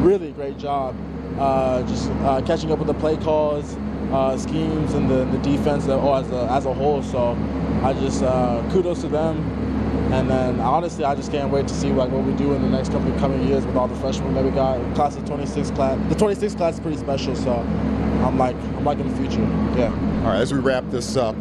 really 0.00 0.32
great 0.32 0.58
job. 0.58 0.96
Uh, 1.38 1.82
just 1.82 2.10
uh, 2.22 2.40
catching 2.46 2.70
up 2.70 2.78
with 2.78 2.86
the 2.86 2.94
play 2.94 3.16
calls, 3.16 3.76
uh, 4.12 4.38
schemes, 4.38 4.94
and 4.94 5.10
the, 5.10 5.24
the 5.26 5.38
defense 5.38 5.86
uh, 5.88 6.14
as 6.14 6.30
a, 6.30 6.50
as 6.52 6.66
a 6.66 6.72
whole. 6.72 7.02
So 7.02 7.36
I 7.82 7.92
just 7.94 8.22
uh, 8.22 8.66
kudos 8.72 9.02
to 9.02 9.08
them. 9.08 9.64
And 10.12 10.30
then 10.30 10.60
honestly, 10.60 11.04
I 11.04 11.16
just 11.16 11.32
can't 11.32 11.50
wait 11.50 11.66
to 11.66 11.74
see 11.74 11.90
like 11.90 12.10
what 12.10 12.22
we 12.22 12.32
do 12.34 12.54
in 12.54 12.62
the 12.62 12.68
next 12.68 12.92
couple 12.92 13.12
coming 13.18 13.46
years 13.48 13.66
with 13.66 13.74
all 13.74 13.88
the 13.88 13.96
freshmen 13.96 14.34
that 14.34 14.44
we 14.44 14.50
got. 14.50 14.78
Class 14.94 15.16
of 15.16 15.24
26 15.26 15.72
class. 15.72 15.98
The 16.08 16.14
26 16.14 16.54
class 16.54 16.74
is 16.74 16.80
pretty 16.80 16.96
special, 16.96 17.34
so 17.34 17.52
I'm 17.52 18.38
like 18.38 18.54
I'm 18.54 18.84
like 18.84 18.98
in 18.98 19.08
the 19.08 19.16
future. 19.16 19.42
Yeah. 19.76 19.90
All 20.20 20.30
right, 20.30 20.40
as 20.40 20.54
we 20.54 20.60
wrap 20.60 20.84
this 20.90 21.16
up, 21.16 21.34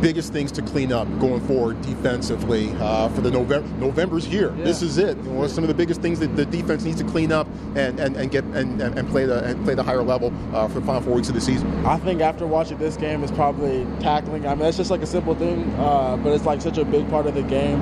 biggest 0.00 0.32
things 0.32 0.52
to 0.52 0.62
clean 0.62 0.92
up 0.92 1.06
going 1.18 1.40
forward 1.46 1.80
defensively 1.82 2.72
uh, 2.78 3.08
for 3.10 3.20
the 3.20 3.30
November. 3.30 3.68
November's 3.78 4.24
here. 4.24 4.54
Yeah. 4.56 4.64
This 4.64 4.82
is 4.82 4.98
it. 4.98 5.16
You 5.18 5.30
know, 5.30 5.46
some 5.46 5.64
of 5.64 5.68
the 5.68 5.74
biggest 5.74 6.00
things 6.00 6.20
that 6.20 6.36
the 6.36 6.46
defense 6.46 6.84
needs 6.84 6.98
to 7.00 7.04
clean 7.06 7.32
up 7.32 7.46
and, 7.76 7.98
and, 8.00 8.16
and 8.16 8.30
get 8.30 8.44
and, 8.44 8.80
and 8.80 9.08
play 9.08 9.26
the 9.26 9.44
and 9.44 9.64
play 9.64 9.74
the 9.74 9.82
higher 9.82 10.02
level 10.02 10.32
uh, 10.54 10.68
for 10.68 10.80
the 10.80 10.86
final 10.86 11.02
four 11.02 11.14
weeks 11.14 11.28
of 11.28 11.34
the 11.34 11.40
season. 11.40 11.84
I 11.84 11.98
think 11.98 12.20
after 12.20 12.46
watching 12.46 12.78
this 12.78 12.96
game 12.96 13.22
is 13.22 13.30
probably 13.30 13.86
tackling. 14.00 14.46
I 14.46 14.54
mean, 14.54 14.66
it's 14.66 14.76
just 14.76 14.90
like 14.90 15.02
a 15.02 15.06
simple 15.06 15.34
thing, 15.34 15.70
uh, 15.74 16.16
but 16.16 16.32
it's 16.32 16.44
like 16.44 16.60
such 16.60 16.78
a 16.78 16.84
big 16.84 17.08
part 17.10 17.26
of 17.26 17.34
the 17.34 17.42
game. 17.42 17.80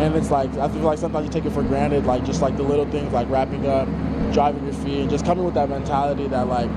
And 0.00 0.14
it's 0.14 0.30
like 0.30 0.50
I 0.56 0.68
feel 0.68 0.80
like 0.80 0.98
sometimes 0.98 1.26
you 1.26 1.32
take 1.32 1.44
it 1.44 1.52
for 1.52 1.62
granted, 1.62 2.06
like 2.06 2.24
just 2.24 2.40
like 2.40 2.56
the 2.56 2.62
little 2.62 2.90
things, 2.90 3.12
like 3.12 3.28
wrapping 3.28 3.66
up, 3.66 3.86
driving 4.32 4.64
your 4.64 4.74
feet, 4.74 5.00
and 5.00 5.10
just 5.10 5.26
coming 5.26 5.44
with 5.44 5.54
that 5.54 5.68
mentality 5.68 6.26
that 6.28 6.48
like, 6.48 6.70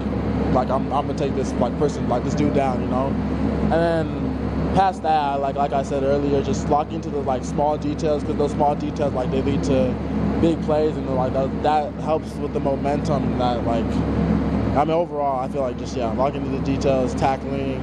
like 0.54 0.70
I'm, 0.70 0.92
I'm 0.92 1.08
gonna 1.08 1.18
take 1.18 1.34
this 1.34 1.54
like 1.54 1.78
person, 1.80 2.10
like 2.10 2.26
this 2.26 2.36
dude 2.36 2.54
down, 2.54 2.82
you 2.82 2.88
know. 2.90 3.08
And 3.64 3.72
then 3.72 4.33
past 4.74 5.04
that, 5.04 5.40
like 5.40 5.56
like 5.56 5.74
I 5.74 5.84
said 5.84 6.04
earlier, 6.04 6.42
just 6.42 6.68
lock 6.70 6.92
into 6.92 7.10
the 7.10 7.20
like 7.20 7.44
small 7.44 7.78
details 7.78 8.24
because 8.24 8.38
those 8.38 8.52
small 8.52 8.76
details 8.76 9.14
like 9.14 9.32
they 9.32 9.42
lead 9.42 9.64
to 9.64 9.94
big 10.42 10.62
plays, 10.64 10.96
and 10.96 11.08
like 11.16 11.34
that, 11.34 11.64
that 11.64 11.94
helps 12.02 12.34
with 12.36 12.54
the 12.54 12.60
momentum 12.60 13.38
that 13.38 13.66
like 13.66 13.86
I 14.76 14.84
mean, 14.86 14.92
overall, 14.92 15.40
I 15.40 15.48
feel 15.48 15.62
like 15.62 15.78
just 15.78 15.96
yeah, 15.96 16.12
locking 16.12 16.46
into 16.46 16.58
the 16.58 16.64
details, 16.66 17.14
tackling, 17.14 17.76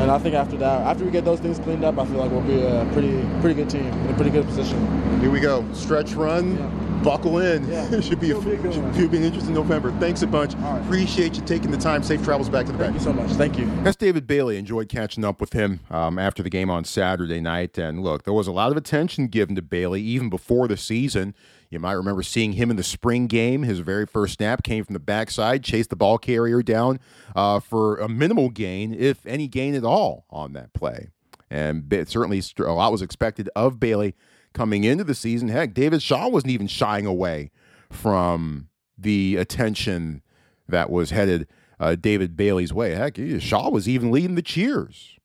and 0.00 0.10
I 0.10 0.18
think 0.18 0.34
after 0.34 0.56
that, 0.56 0.82
after 0.82 1.04
we 1.04 1.10
get 1.10 1.24
those 1.24 1.40
things 1.40 1.58
cleaned 1.60 1.84
up, 1.84 1.98
I 1.98 2.04
feel 2.06 2.18
like 2.18 2.30
we'll 2.30 2.40
be 2.40 2.60
a 2.60 2.88
pretty 2.92 3.24
pretty 3.40 3.54
good 3.54 3.70
team 3.70 3.86
in 3.86 4.10
a 4.10 4.14
pretty 4.14 4.30
good 4.30 4.44
position. 4.44 5.20
Here 5.20 5.30
we 5.30 5.40
go. 5.40 5.64
Stretch 5.72 6.14
run. 6.14 6.56
Yeah. 6.56 6.83
Buckle 7.04 7.38
in. 7.38 7.68
Yeah. 7.70 7.84
it 7.92 8.02
should 8.02 8.18
be 8.18 8.30
a, 8.30 8.38
It'll 8.38 8.56
be 8.56 8.72
should, 8.72 8.94
should 8.96 9.10
be 9.10 9.18
an 9.18 9.24
interesting 9.24 9.54
November. 9.54 9.92
Thanks 10.00 10.22
a 10.22 10.26
bunch. 10.26 10.56
All 10.56 10.72
right. 10.72 10.82
Appreciate 10.82 11.36
you 11.36 11.42
taking 11.42 11.70
the 11.70 11.76
time. 11.76 12.02
Safe 12.02 12.24
travels 12.24 12.48
back 12.48 12.66
to 12.66 12.72
the 12.72 12.78
back. 12.78 12.92
Thank 12.92 12.98
you 12.98 13.04
so 13.04 13.12
much. 13.12 13.30
Thank 13.32 13.58
you. 13.58 13.66
That's 13.82 13.96
David 13.96 14.26
Bailey. 14.26 14.56
Enjoyed 14.56 14.88
catching 14.88 15.24
up 15.24 15.40
with 15.40 15.52
him 15.52 15.80
um, 15.90 16.18
after 16.18 16.42
the 16.42 16.50
game 16.50 16.70
on 16.70 16.84
Saturday 16.84 17.40
night. 17.40 17.76
And 17.76 18.02
look, 18.02 18.24
there 18.24 18.32
was 18.32 18.46
a 18.46 18.52
lot 18.52 18.70
of 18.70 18.78
attention 18.78 19.26
given 19.26 19.54
to 19.56 19.62
Bailey 19.62 20.00
even 20.00 20.30
before 20.30 20.66
the 20.66 20.78
season. 20.78 21.34
You 21.68 21.78
might 21.78 21.92
remember 21.92 22.22
seeing 22.22 22.52
him 22.52 22.70
in 22.70 22.76
the 22.76 22.82
spring 22.82 23.26
game. 23.26 23.64
His 23.64 23.80
very 23.80 24.06
first 24.06 24.34
snap 24.34 24.62
came 24.62 24.84
from 24.84 24.94
the 24.94 25.00
backside, 25.00 25.62
chased 25.62 25.90
the 25.90 25.96
ball 25.96 26.18
carrier 26.18 26.62
down 26.62 27.00
uh, 27.36 27.60
for 27.60 27.96
a 27.96 28.08
minimal 28.08 28.48
gain, 28.48 28.94
if 28.94 29.26
any 29.26 29.48
gain 29.48 29.74
at 29.74 29.84
all, 29.84 30.24
on 30.30 30.52
that 30.54 30.72
play. 30.72 31.08
And 31.50 31.84
certainly 32.08 32.42
a 32.58 32.72
lot 32.72 32.92
was 32.92 33.02
expected 33.02 33.50
of 33.54 33.78
Bailey 33.78 34.14
coming 34.54 34.84
into 34.84 35.04
the 35.04 35.14
season. 35.14 35.48
Heck, 35.48 35.74
David 35.74 36.02
Shaw 36.02 36.28
wasn't 36.28 36.52
even 36.52 36.66
shying 36.66 37.06
away 37.06 37.50
from 37.90 38.68
the 38.96 39.36
attention 39.36 40.22
that 40.68 40.90
was 40.90 41.10
headed 41.10 41.48
uh, 41.78 41.96
David 41.96 42.36
Bailey's 42.36 42.72
way. 42.72 42.94
Heck, 42.94 43.18
Shaw 43.40 43.68
was 43.68 43.88
even 43.88 44.10
leading 44.10 44.36
the 44.36 44.42
cheers. 44.42 45.18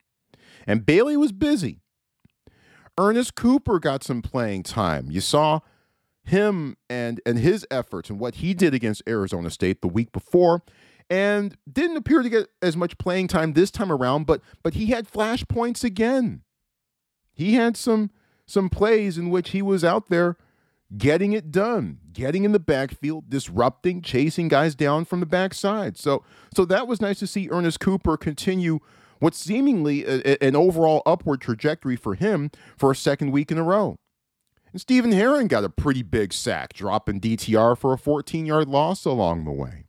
And 0.68 0.86
Bailey 0.86 1.16
was 1.16 1.32
busy. 1.32 1.80
Ernest 2.98 3.36
Cooper 3.36 3.80
got 3.80 4.04
some 4.04 4.22
playing 4.22 4.64
time. 4.64 5.10
You 5.10 5.22
saw 5.22 5.62
him 6.24 6.76
and 6.90 7.22
and 7.26 7.40
his 7.40 7.66
efforts 7.72 8.10
and 8.10 8.20
what 8.20 8.36
he 8.36 8.54
did 8.54 8.74
against 8.74 9.02
Arizona 9.08 9.50
State 9.50 9.82
the 9.82 9.88
week 9.88 10.12
before 10.12 10.62
and 11.10 11.58
didn't 11.72 11.98
appear 11.98 12.22
to 12.22 12.30
get 12.30 12.48
as 12.62 12.78
much 12.78 12.98
playing 13.00 13.28
time 13.28 13.54
this 13.54 13.72
time 13.72 13.92
around 13.92 14.28
but 14.28 14.42
but 14.62 14.76
he 14.76 14.88
had 14.88 15.08
flash 15.08 15.44
points 15.48 15.84
again. 15.84 16.44
He 17.34 17.54
had 17.54 17.78
some 17.78 18.12
some 18.50 18.70
plays 18.70 19.18
in 19.18 19.30
which 19.30 19.50
he 19.52 19.62
was 19.62 19.84
out 19.84 20.10
there 20.10 20.38
getting 20.98 21.34
it 21.34 21.52
done, 21.52 22.00
getting 22.14 22.44
in 22.46 22.52
the 22.52 22.60
backfield, 22.60 23.30
disrupting, 23.30 24.02
chasing 24.02 24.48
guys 24.48 24.74
down 24.74 25.06
from 25.06 25.20
the 25.20 25.26
backside. 25.26 25.98
So 25.98 26.24
so 26.56 26.66
that 26.66 26.88
was 26.88 27.00
nice 27.02 27.20
to 27.20 27.28
see 27.28 27.48
Ernest 27.52 27.80
Cooper 27.80 28.18
continue 28.18 28.80
what's 29.20 29.38
seemingly 29.38 30.04
a, 30.06 30.22
a- 30.26 30.44
an 30.44 30.56
overall 30.56 31.04
upward 31.06 31.42
trajectory 31.42 31.96
for 31.96 32.16
him 32.16 32.50
for 32.78 32.92
a 32.92 32.96
second 32.96 33.32
week 33.32 33.52
in 33.52 33.58
a 33.58 33.64
row. 33.64 33.98
And 34.72 34.80
Stephen 34.80 35.12
Herron 35.12 35.48
got 35.48 35.64
a 35.64 35.70
pretty 35.70 36.04
big 36.04 36.32
sack, 36.32 36.74
dropping 36.74 37.20
DTR 37.22 37.78
for 37.78 37.94
a 37.94 37.98
14 37.98 38.46
yard 38.46 38.68
loss 38.68 39.06
along 39.06 39.46
the 39.46 39.52
way. 39.52 39.84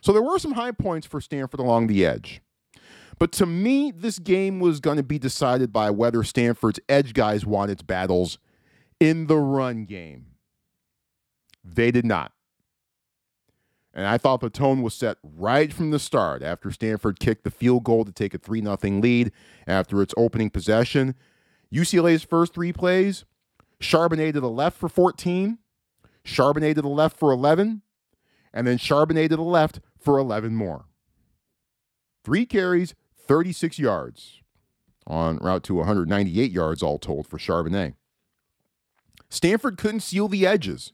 So 0.00 0.12
there 0.12 0.22
were 0.22 0.38
some 0.38 0.52
high 0.52 0.72
points 0.72 1.06
for 1.06 1.20
Stanford 1.20 1.60
along 1.60 1.86
the 1.88 2.04
edge. 2.06 2.40
But 3.18 3.32
to 3.32 3.46
me, 3.46 3.90
this 3.90 4.18
game 4.18 4.60
was 4.60 4.80
going 4.80 4.96
to 4.96 5.02
be 5.02 5.18
decided 5.18 5.72
by 5.72 5.90
whether 5.90 6.22
Stanford's 6.22 6.80
edge 6.88 7.14
guys 7.14 7.44
won 7.44 7.68
its 7.68 7.82
battles 7.82 8.38
in 9.00 9.26
the 9.26 9.36
run 9.36 9.84
game. 9.84 10.26
They 11.64 11.90
did 11.90 12.04
not. 12.04 12.32
And 13.92 14.06
I 14.06 14.18
thought 14.18 14.40
the 14.40 14.50
tone 14.50 14.82
was 14.82 14.94
set 14.94 15.16
right 15.22 15.72
from 15.72 15.90
the 15.90 15.98
start 15.98 16.42
after 16.42 16.70
Stanford 16.70 17.18
kicked 17.18 17.42
the 17.42 17.50
field 17.50 17.82
goal 17.82 18.04
to 18.04 18.12
take 18.12 18.34
a 18.34 18.38
3 18.38 18.62
0 18.62 18.76
lead 19.00 19.32
after 19.66 20.00
its 20.02 20.14
opening 20.16 20.50
possession. 20.50 21.16
UCLA's 21.72 22.22
first 22.22 22.54
three 22.54 22.72
plays 22.72 23.24
Charbonnet 23.80 24.34
to 24.34 24.40
the 24.40 24.48
left 24.48 24.78
for 24.78 24.88
14, 24.88 25.58
Charbonnet 26.24 26.76
to 26.76 26.82
the 26.82 26.88
left 26.88 27.16
for 27.16 27.32
11, 27.32 27.82
and 28.52 28.66
then 28.66 28.78
Charbonnet 28.78 29.30
to 29.30 29.36
the 29.36 29.42
left 29.42 29.80
for 29.98 30.18
11 30.18 30.54
more. 30.54 30.84
Three 32.24 32.46
carries, 32.46 32.94
36 33.28 33.78
yards 33.78 34.40
on 35.06 35.36
route 35.38 35.62
to 35.64 35.74
198 35.74 36.50
yards 36.50 36.82
all 36.82 36.98
told 36.98 37.26
for 37.26 37.38
Charbonnet. 37.38 37.94
Stanford 39.30 39.76
couldn't 39.76 40.00
seal 40.00 40.26
the 40.28 40.46
edges, 40.46 40.92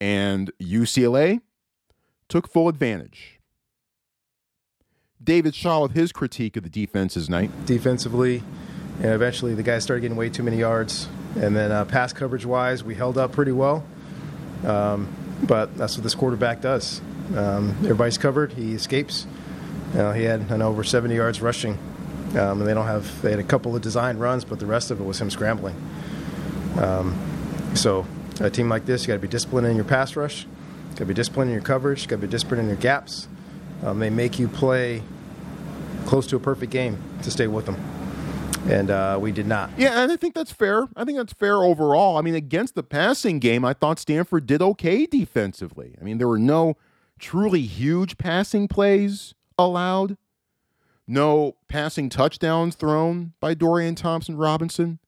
and 0.00 0.52
UCLA 0.60 1.40
took 2.28 2.48
full 2.48 2.68
advantage. 2.68 3.40
David 5.22 5.54
Shaw 5.54 5.82
with 5.82 5.92
his 5.92 6.12
critique 6.12 6.56
of 6.56 6.62
the 6.62 6.70
defense 6.70 7.28
night. 7.28 7.50
Defensively, 7.66 8.42
and 8.98 9.12
eventually 9.12 9.54
the 9.54 9.64
guys 9.64 9.82
started 9.82 10.02
getting 10.02 10.16
way 10.16 10.30
too 10.30 10.44
many 10.44 10.58
yards. 10.58 11.08
And 11.36 11.56
then 11.56 11.72
uh, 11.72 11.84
pass 11.84 12.12
coverage 12.12 12.46
wise, 12.46 12.84
we 12.84 12.94
held 12.94 13.18
up 13.18 13.32
pretty 13.32 13.52
well. 13.52 13.84
Um, 14.64 15.08
but 15.42 15.76
that's 15.76 15.96
what 15.96 16.04
this 16.04 16.14
quarterback 16.14 16.60
does. 16.60 17.00
Um, 17.36 17.70
everybody's 17.80 18.18
covered. 18.18 18.52
He 18.52 18.74
escapes. 18.74 19.26
You 19.92 19.98
know, 19.98 20.12
he 20.12 20.24
had 20.24 20.50
an 20.50 20.62
over 20.62 20.84
70 20.84 21.14
yards 21.14 21.40
rushing. 21.40 21.78
Um, 22.30 22.60
and 22.60 22.66
they 22.66 22.74
don't 22.74 22.86
have. 22.86 23.22
They 23.22 23.30
had 23.30 23.40
a 23.40 23.44
couple 23.44 23.74
of 23.74 23.80
design 23.80 24.18
runs, 24.18 24.44
but 24.44 24.58
the 24.58 24.66
rest 24.66 24.90
of 24.90 25.00
it 25.00 25.04
was 25.04 25.18
him 25.18 25.30
scrambling. 25.30 25.74
Um, 26.78 27.16
so 27.74 28.06
a 28.40 28.50
team 28.50 28.68
like 28.68 28.84
this, 28.84 29.02
you 29.02 29.08
got 29.08 29.14
to 29.14 29.18
be 29.20 29.28
disciplined 29.28 29.66
in 29.66 29.76
your 29.76 29.86
pass 29.86 30.14
rush. 30.14 30.46
Got 30.90 30.98
to 30.98 31.04
be 31.06 31.14
disciplined 31.14 31.50
in 31.50 31.54
your 31.54 31.64
coverage. 31.64 32.06
Got 32.06 32.16
to 32.16 32.22
be 32.22 32.28
disciplined 32.28 32.62
in 32.62 32.68
your 32.68 32.76
gaps. 32.76 33.28
Um, 33.82 33.98
they 33.98 34.10
make 34.10 34.38
you 34.38 34.46
play 34.46 35.02
close 36.04 36.26
to 36.26 36.36
a 36.36 36.40
perfect 36.40 36.70
game 36.70 37.02
to 37.22 37.30
stay 37.30 37.46
with 37.46 37.64
them 37.64 37.76
and 38.68 38.90
uh, 38.90 39.18
we 39.20 39.32
did 39.32 39.46
not. 39.46 39.70
Yeah, 39.76 40.02
and 40.02 40.12
I 40.12 40.16
think 40.16 40.34
that's 40.34 40.52
fair. 40.52 40.88
I 40.96 41.04
think 41.04 41.18
that's 41.18 41.32
fair 41.32 41.62
overall. 41.62 42.16
I 42.16 42.20
mean, 42.20 42.34
against 42.34 42.74
the 42.74 42.82
passing 42.82 43.38
game, 43.38 43.64
I 43.64 43.72
thought 43.72 43.98
Stanford 43.98 44.46
did 44.46 44.60
okay 44.60 45.06
defensively. 45.06 45.94
I 46.00 46.04
mean, 46.04 46.18
there 46.18 46.28
were 46.28 46.38
no 46.38 46.76
truly 47.18 47.62
huge 47.62 48.18
passing 48.18 48.68
plays 48.68 49.34
allowed, 49.58 50.16
no 51.06 51.56
passing 51.68 52.08
touchdowns 52.08 52.76
thrown 52.76 53.32
by 53.40 53.54
Dorian 53.54 53.94
Thompson 53.94 54.36
Robinson. 54.36 54.98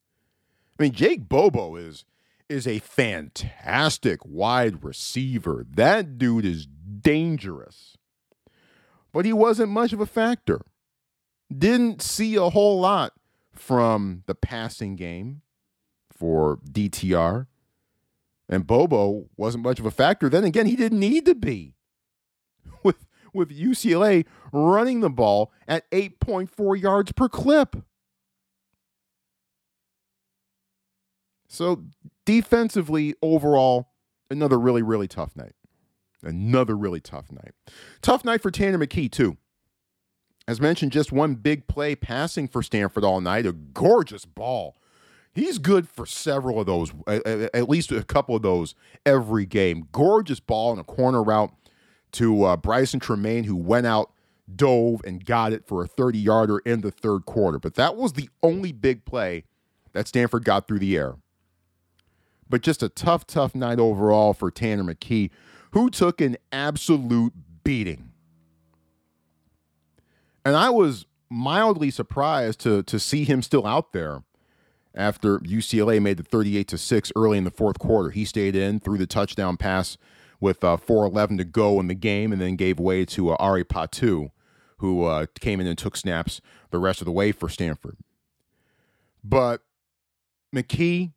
I 0.78 0.84
mean, 0.84 0.92
Jake 0.92 1.28
Bobo 1.28 1.76
is 1.76 2.04
is 2.48 2.66
a 2.66 2.80
fantastic 2.80 4.18
wide 4.24 4.82
receiver. 4.82 5.64
That 5.70 6.18
dude 6.18 6.44
is 6.44 6.66
dangerous. 6.66 7.96
But 9.12 9.24
he 9.24 9.32
wasn't 9.32 9.70
much 9.70 9.92
of 9.92 10.00
a 10.00 10.06
factor. 10.06 10.62
Didn't 11.56 12.02
see 12.02 12.34
a 12.34 12.50
whole 12.50 12.80
lot 12.80 13.12
from 13.52 14.24
the 14.26 14.34
passing 14.34 14.96
game 14.96 15.42
for 16.10 16.58
DTR. 16.68 17.46
And 18.48 18.66
Bobo 18.66 19.28
wasn't 19.36 19.62
much 19.62 19.78
of 19.78 19.86
a 19.86 19.92
factor. 19.92 20.28
Then 20.28 20.44
again, 20.44 20.66
he 20.66 20.74
didn't 20.74 20.98
need 20.98 21.26
to 21.26 21.36
be 21.36 21.74
with 23.32 23.50
UCLA 23.50 24.26
running 24.52 25.00
the 25.00 25.10
ball 25.10 25.52
at 25.68 25.90
8.4 25.90 26.80
yards 26.80 27.12
per 27.12 27.28
clip. 27.28 27.76
So 31.48 31.84
defensively, 32.24 33.14
overall, 33.22 33.88
another 34.30 34.58
really, 34.58 34.82
really 34.82 35.08
tough 35.08 35.34
night. 35.34 35.54
Another 36.22 36.76
really 36.76 37.00
tough 37.00 37.32
night. 37.32 37.52
Tough 38.02 38.24
night 38.24 38.42
for 38.42 38.50
Tanner 38.50 38.78
McKee, 38.78 39.10
too. 39.10 39.36
As 40.46 40.60
mentioned, 40.60 40.92
just 40.92 41.12
one 41.12 41.34
big 41.34 41.66
play 41.66 41.94
passing 41.94 42.48
for 42.48 42.62
Stanford 42.62 43.04
all 43.04 43.20
night, 43.20 43.46
a 43.46 43.52
gorgeous 43.52 44.24
ball. 44.24 44.76
He's 45.32 45.58
good 45.58 45.88
for 45.88 46.06
several 46.06 46.60
of 46.60 46.66
those, 46.66 46.92
at 47.06 47.68
least 47.68 47.92
a 47.92 48.02
couple 48.02 48.34
of 48.34 48.42
those 48.42 48.74
every 49.06 49.46
game. 49.46 49.86
Gorgeous 49.92 50.40
ball 50.40 50.72
in 50.72 50.78
a 50.78 50.84
corner 50.84 51.22
route 51.22 51.52
to 52.12 52.44
uh, 52.44 52.56
Brycen 52.56 53.00
Tremayne, 53.00 53.44
who 53.44 53.56
went 53.56 53.86
out, 53.86 54.12
dove, 54.54 55.00
and 55.04 55.24
got 55.24 55.52
it 55.52 55.66
for 55.66 55.82
a 55.82 55.86
30 55.86 56.18
yarder 56.18 56.58
in 56.60 56.80
the 56.80 56.90
third 56.90 57.26
quarter. 57.26 57.58
But 57.58 57.74
that 57.74 57.96
was 57.96 58.14
the 58.14 58.28
only 58.42 58.72
big 58.72 59.04
play 59.04 59.44
that 59.92 60.08
Stanford 60.08 60.44
got 60.44 60.66
through 60.66 60.80
the 60.80 60.96
air. 60.96 61.16
But 62.48 62.62
just 62.62 62.82
a 62.82 62.88
tough, 62.88 63.26
tough 63.26 63.54
night 63.54 63.78
overall 63.78 64.32
for 64.32 64.50
Tanner 64.50 64.82
McKee, 64.82 65.30
who 65.70 65.88
took 65.88 66.20
an 66.20 66.36
absolute 66.50 67.32
beating. 67.62 68.10
And 70.44 70.56
I 70.56 70.70
was 70.70 71.06
mildly 71.28 71.90
surprised 71.90 72.58
to 72.60 72.82
to 72.82 72.98
see 72.98 73.24
him 73.24 73.40
still 73.40 73.64
out 73.64 73.92
there 73.92 74.24
after 74.94 75.38
UCLA 75.40 76.02
made 76.02 76.16
the 76.16 76.24
38 76.24 76.66
to 76.68 76.78
6 76.78 77.12
early 77.14 77.38
in 77.38 77.44
the 77.44 77.50
fourth 77.50 77.78
quarter. 77.78 78.10
He 78.10 78.24
stayed 78.24 78.56
in 78.56 78.80
through 78.80 78.98
the 78.98 79.06
touchdown 79.06 79.56
pass 79.56 79.96
with 80.40 80.64
uh, 80.64 80.76
4:11 80.76 81.38
to 81.38 81.44
go 81.44 81.78
in 81.80 81.86
the 81.86 81.94
game, 81.94 82.32
and 82.32 82.40
then 82.40 82.56
gave 82.56 82.78
way 82.78 83.04
to 83.06 83.30
uh, 83.30 83.36
Ari 83.38 83.64
Patu, 83.64 84.30
who 84.78 85.04
uh, 85.04 85.26
came 85.40 85.60
in 85.60 85.66
and 85.66 85.78
took 85.78 85.96
snaps 85.96 86.40
the 86.70 86.78
rest 86.78 87.00
of 87.00 87.04
the 87.04 87.12
way 87.12 87.32
for 87.32 87.48
Stanford. 87.48 87.96
But 89.22 89.62
McKee 90.54 91.12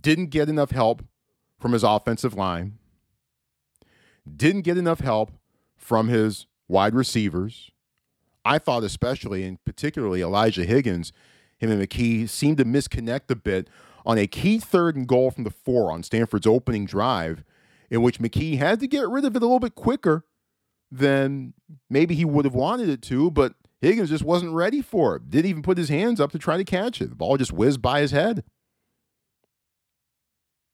didn't 0.00 0.30
get 0.30 0.48
enough 0.48 0.70
help 0.70 1.04
from 1.58 1.72
his 1.72 1.82
offensive 1.82 2.34
line. 2.34 2.78
Didn't 4.36 4.62
get 4.62 4.78
enough 4.78 5.00
help 5.00 5.32
from 5.76 6.08
his 6.08 6.46
wide 6.68 6.94
receivers. 6.94 7.70
I 8.44 8.58
thought, 8.58 8.82
especially 8.82 9.44
and 9.44 9.62
particularly 9.64 10.22
Elijah 10.22 10.64
Higgins, 10.64 11.12
him 11.58 11.70
and 11.70 11.80
McKee 11.80 12.28
seemed 12.28 12.58
to 12.58 12.64
misconnect 12.64 13.30
a 13.30 13.36
bit 13.36 13.68
on 14.04 14.18
a 14.18 14.26
key 14.26 14.58
third 14.58 14.96
and 14.96 15.06
goal 15.06 15.30
from 15.30 15.44
the 15.44 15.50
four 15.50 15.92
on 15.92 16.02
Stanford's 16.02 16.46
opening 16.46 16.84
drive, 16.84 17.44
in 17.92 18.00
which 18.00 18.18
McKee 18.18 18.56
had 18.56 18.80
to 18.80 18.86
get 18.86 19.06
rid 19.06 19.26
of 19.26 19.36
it 19.36 19.42
a 19.42 19.44
little 19.44 19.60
bit 19.60 19.74
quicker 19.74 20.24
than 20.90 21.52
maybe 21.90 22.14
he 22.14 22.24
would 22.24 22.46
have 22.46 22.54
wanted 22.54 22.88
it 22.88 23.02
to, 23.02 23.30
but 23.30 23.52
Higgins 23.82 24.08
just 24.08 24.24
wasn't 24.24 24.54
ready 24.54 24.80
for 24.80 25.16
it. 25.16 25.28
Didn't 25.28 25.50
even 25.50 25.62
put 25.62 25.76
his 25.76 25.90
hands 25.90 26.18
up 26.18 26.32
to 26.32 26.38
try 26.38 26.56
to 26.56 26.64
catch 26.64 27.02
it. 27.02 27.10
The 27.10 27.14
ball 27.14 27.36
just 27.36 27.52
whizzed 27.52 27.82
by 27.82 28.00
his 28.00 28.10
head. 28.10 28.44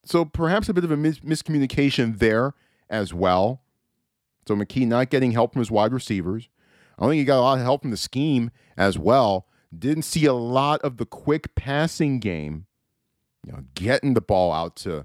So 0.04 0.24
perhaps 0.24 0.68
a 0.68 0.74
bit 0.74 0.84
of 0.84 0.92
a 0.92 0.96
mis- 0.96 1.18
miscommunication 1.18 2.20
there 2.20 2.54
as 2.88 3.12
well. 3.12 3.62
So 4.46 4.54
McKee 4.54 4.86
not 4.86 5.10
getting 5.10 5.32
help 5.32 5.54
from 5.54 5.60
his 5.60 5.72
wide 5.72 5.92
receivers. 5.92 6.48
I 7.00 7.06
think 7.06 7.14
he 7.14 7.24
got 7.24 7.40
a 7.40 7.42
lot 7.42 7.58
of 7.58 7.64
help 7.64 7.82
from 7.82 7.90
the 7.90 7.96
scheme 7.96 8.52
as 8.76 8.96
well. 8.96 9.48
Didn't 9.76 10.02
see 10.02 10.24
a 10.24 10.32
lot 10.32 10.80
of 10.82 10.98
the 10.98 11.04
quick 11.04 11.56
passing 11.56 12.20
game, 12.20 12.66
you 13.44 13.52
know, 13.52 13.64
getting 13.74 14.14
the 14.14 14.20
ball 14.20 14.52
out 14.52 14.76
to 14.76 15.04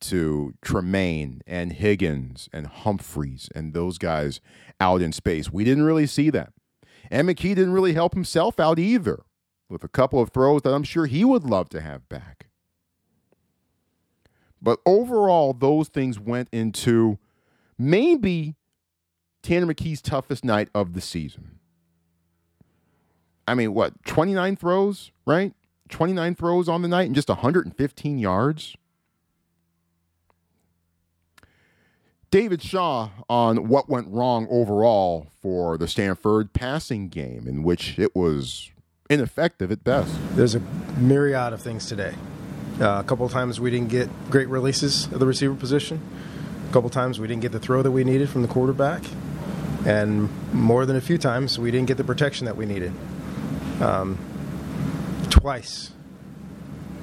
to 0.00 0.54
Tremayne 0.62 1.40
and 1.46 1.72
Higgins 1.72 2.48
and 2.52 2.66
Humphreys 2.66 3.48
and 3.54 3.72
those 3.72 3.98
guys 3.98 4.40
out 4.80 5.02
in 5.02 5.12
space. 5.12 5.52
We 5.52 5.64
didn't 5.64 5.84
really 5.84 6.06
see 6.06 6.30
that. 6.30 6.52
And 7.10 7.28
McKee 7.28 7.54
didn't 7.54 7.72
really 7.72 7.94
help 7.94 8.14
himself 8.14 8.60
out 8.60 8.78
either 8.78 9.22
with 9.68 9.84
a 9.84 9.88
couple 9.88 10.20
of 10.20 10.30
throws 10.30 10.62
that 10.62 10.74
I'm 10.74 10.84
sure 10.84 11.06
he 11.06 11.24
would 11.24 11.44
love 11.44 11.68
to 11.70 11.80
have 11.80 12.08
back. 12.08 12.48
But 14.60 14.80
overall, 14.84 15.52
those 15.52 15.88
things 15.88 16.18
went 16.18 16.48
into 16.52 17.18
maybe 17.78 18.56
Tanner 19.42 19.66
McKee's 19.66 20.02
toughest 20.02 20.44
night 20.44 20.68
of 20.74 20.94
the 20.94 21.00
season. 21.00 21.58
I 23.46 23.54
mean, 23.54 23.72
what, 23.72 24.04
29 24.04 24.56
throws, 24.56 25.10
right? 25.26 25.54
29 25.88 26.34
throws 26.34 26.68
on 26.68 26.82
the 26.82 26.88
night 26.88 27.06
and 27.06 27.14
just 27.14 27.28
115 27.28 28.18
yards. 28.18 28.76
David 32.30 32.62
Shaw 32.62 33.08
on 33.30 33.68
what 33.68 33.88
went 33.88 34.08
wrong 34.08 34.46
overall 34.50 35.28
for 35.40 35.78
the 35.78 35.88
Stanford 35.88 36.52
passing 36.52 37.08
game, 37.08 37.48
in 37.48 37.62
which 37.62 37.98
it 37.98 38.14
was 38.14 38.70
ineffective 39.08 39.72
at 39.72 39.82
best. 39.82 40.14
There's 40.36 40.54
a 40.54 40.60
myriad 40.98 41.54
of 41.54 41.62
things 41.62 41.86
today. 41.86 42.14
Uh, 42.78 43.00
a 43.00 43.04
couple 43.04 43.24
of 43.24 43.32
times 43.32 43.58
we 43.60 43.70
didn't 43.70 43.88
get 43.88 44.10
great 44.30 44.48
releases 44.48 45.06
of 45.06 45.20
the 45.20 45.26
receiver 45.26 45.54
position. 45.54 46.02
A 46.68 46.72
couple 46.72 46.88
of 46.88 46.92
times 46.92 47.18
we 47.18 47.26
didn't 47.26 47.40
get 47.40 47.52
the 47.52 47.58
throw 47.58 47.80
that 47.82 47.90
we 47.90 48.04
needed 48.04 48.28
from 48.28 48.42
the 48.42 48.48
quarterback. 48.48 49.02
And 49.86 50.28
more 50.52 50.84
than 50.84 50.96
a 50.96 51.00
few 51.00 51.16
times, 51.16 51.58
we 51.58 51.70
didn't 51.70 51.88
get 51.88 51.96
the 51.96 52.04
protection 52.04 52.44
that 52.44 52.56
we 52.56 52.66
needed. 52.66 52.92
Um, 53.80 54.18
twice, 55.30 55.92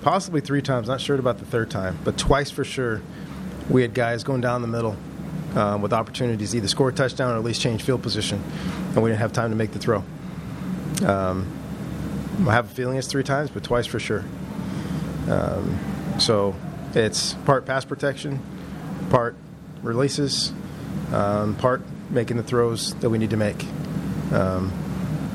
possibly 0.02 0.40
three 0.40 0.62
times, 0.62 0.88
not 0.88 1.02
sure 1.02 1.18
about 1.18 1.40
the 1.40 1.46
third 1.46 1.72
time, 1.72 1.98
but 2.04 2.16
twice 2.16 2.52
for 2.52 2.64
sure, 2.64 3.02
we 3.70 3.82
had 3.82 3.96
guys 3.96 4.24
going 4.24 4.42
down 4.42 4.62
the 4.62 4.68
middle 4.68 4.96
um, 5.56 5.82
with 5.82 5.93
opportunities 5.93 6.52
to 6.52 6.58
either 6.58 6.67
score 6.67 6.89
a 6.89 6.93
touchdown 6.93 7.34
or 7.34 7.38
at 7.38 7.43
least 7.43 7.62
change 7.62 7.84
field 7.84 8.04
position, 8.04 8.41
and 8.93 9.04
we 9.04 9.10
didn't 9.10 9.21
have 9.21 9.34
time 9.34 9.50
to 9.50 9.56
make 9.56 9.71
the 9.71 9.80
throw. 9.80 10.04
Um, 11.06 11.52
I 12.48 12.52
have 12.52 12.65
a 12.65 12.74
feeling 12.74 12.98
it's 12.98 13.08
three 13.08 13.24
times, 13.24 13.50
but 13.50 13.63
twice 13.63 13.86
for 13.86 14.00
sure. 14.00 14.24
Um, 15.30 15.80
so 16.19 16.56
it's 16.93 17.34
part 17.45 17.65
pass 17.65 17.86
protection, 17.86 18.39
part 19.10 19.36
releases, 19.82 20.54
um, 21.12 21.56
part 21.56 21.82
making 22.10 22.38
the 22.38 22.43
throws 22.43 22.93
that 22.95 23.10
we 23.10 23.17
need 23.17 23.30
to 23.30 23.38
make. 23.38 23.65
Um, 24.32 24.71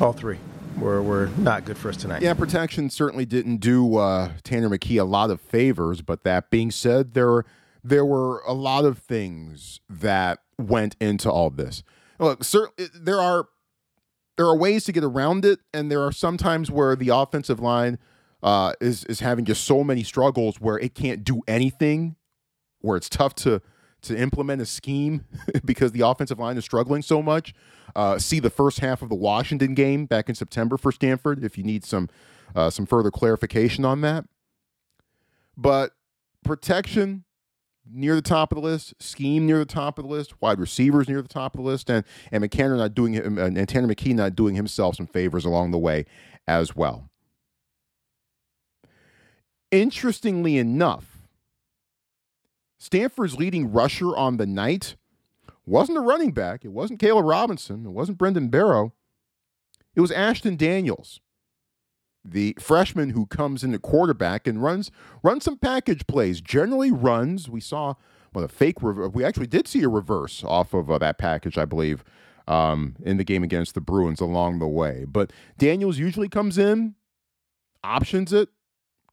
all 0.00 0.12
three 0.12 0.38
were, 0.78 1.02
were 1.02 1.28
not 1.36 1.64
good 1.64 1.76
for 1.76 1.88
us 1.88 1.96
tonight. 1.96 2.22
Yeah, 2.22 2.34
protection 2.34 2.90
certainly 2.90 3.26
didn't 3.26 3.58
do 3.58 3.96
uh, 3.96 4.32
Tanner 4.42 4.68
McKee 4.68 5.00
a 5.00 5.04
lot 5.04 5.30
of 5.30 5.40
favors. 5.40 6.02
But 6.02 6.24
that 6.24 6.50
being 6.50 6.70
said, 6.70 7.14
there 7.14 7.44
there 7.82 8.04
were 8.04 8.42
a 8.46 8.52
lot 8.52 8.84
of 8.84 8.98
things 8.98 9.80
that 9.88 10.40
went 10.58 10.96
into 11.00 11.30
all 11.30 11.50
this. 11.50 11.82
Look, 12.18 12.44
certainly 12.44 12.90
there 12.94 13.20
are 13.20 13.48
there 14.36 14.46
are 14.46 14.56
ways 14.56 14.84
to 14.84 14.92
get 14.92 15.04
around 15.04 15.44
it, 15.44 15.60
and 15.74 15.90
there 15.90 16.02
are 16.02 16.12
sometimes 16.12 16.70
where 16.70 16.96
the 16.96 17.10
offensive 17.10 17.60
line 17.60 17.98
uh, 18.42 18.72
is 18.80 19.04
is 19.04 19.20
having 19.20 19.44
just 19.44 19.64
so 19.64 19.82
many 19.84 20.02
struggles 20.02 20.60
where 20.60 20.78
it 20.78 20.94
can't 20.94 21.24
do 21.24 21.42
anything, 21.48 22.16
where 22.80 22.96
it's 22.96 23.08
tough 23.08 23.34
to 23.36 23.62
to 24.02 24.16
implement 24.16 24.62
a 24.62 24.66
scheme 24.66 25.24
because 25.64 25.92
the 25.92 26.00
offensive 26.00 26.38
line 26.38 26.56
is 26.56 26.64
struggling 26.64 27.02
so 27.02 27.22
much. 27.22 27.54
Uh, 27.94 28.18
see 28.18 28.40
the 28.40 28.50
first 28.50 28.80
half 28.80 29.02
of 29.02 29.08
the 29.08 29.14
Washington 29.14 29.74
game 29.74 30.06
back 30.06 30.28
in 30.28 30.34
September 30.34 30.76
for 30.76 30.92
Stanford 30.92 31.44
if 31.44 31.58
you 31.58 31.64
need 31.64 31.84
some 31.84 32.08
uh, 32.54 32.70
some 32.70 32.86
further 32.86 33.10
clarification 33.10 33.84
on 33.84 34.00
that. 34.00 34.24
But 35.56 35.92
protection 36.44 37.24
near 37.92 38.14
the 38.14 38.22
top 38.22 38.52
of 38.52 38.56
the 38.56 38.62
list, 38.62 38.94
scheme 39.00 39.46
near 39.46 39.58
the 39.58 39.64
top 39.64 39.98
of 39.98 40.04
the 40.04 40.10
list, 40.10 40.40
wide 40.40 40.58
receivers 40.58 41.08
near 41.08 41.22
the 41.22 41.28
top 41.28 41.54
of 41.54 41.62
the 41.62 41.66
list, 41.66 41.90
and 41.90 42.04
and 42.30 42.40
McKenna 42.40 42.76
not 42.76 42.94
doing 42.94 43.12
him 43.12 43.38
and 43.38 43.68
Tanner 43.68 43.88
McKee 43.88 44.14
not 44.14 44.36
doing 44.36 44.54
himself 44.54 44.96
some 44.96 45.06
favors 45.06 45.44
along 45.44 45.70
the 45.70 45.78
way 45.78 46.06
as 46.46 46.74
well. 46.76 47.10
Interestingly 49.70 50.58
enough, 50.58 51.18
Stanford's 52.78 53.36
leading 53.36 53.72
rusher 53.72 54.16
on 54.16 54.36
the 54.36 54.46
night 54.46 54.96
wasn't 55.66 55.98
a 55.98 56.00
running 56.00 56.32
back. 56.32 56.64
It 56.64 56.72
wasn't 56.72 56.98
Caleb 56.98 57.26
Robinson. 57.26 57.86
It 57.86 57.90
wasn't 57.90 58.18
Brendan 58.18 58.48
Barrow. 58.48 58.92
It 59.94 60.00
was 60.00 60.10
Ashton 60.10 60.56
Daniels, 60.56 61.20
the 62.24 62.56
freshman 62.58 63.10
who 63.10 63.26
comes 63.26 63.64
in 63.64 63.72
the 63.72 63.78
quarterback 63.78 64.46
and 64.46 64.62
runs 64.62 64.90
runs 65.22 65.44
some 65.44 65.56
package 65.56 66.06
plays. 66.06 66.40
Generally 66.40 66.92
runs. 66.92 67.48
We 67.48 67.60
saw 67.60 67.94
well 68.34 68.44
a 68.44 68.48
fake. 68.48 68.82
we 68.82 69.24
actually 69.24 69.46
did 69.46 69.66
see 69.66 69.82
a 69.82 69.88
reverse 69.88 70.44
off 70.44 70.74
of 70.74 70.90
uh, 70.90 70.98
that 70.98 71.18
package, 71.18 71.56
I 71.58 71.64
believe, 71.64 72.04
um, 72.46 72.96
in 73.02 73.16
the 73.16 73.24
game 73.24 73.42
against 73.42 73.74
the 73.74 73.80
Bruins 73.80 74.20
along 74.20 74.58
the 74.58 74.68
way. 74.68 75.04
But 75.06 75.32
Daniels 75.58 75.98
usually 75.98 76.28
comes 76.28 76.58
in, 76.58 76.94
options 77.82 78.32
it, 78.32 78.50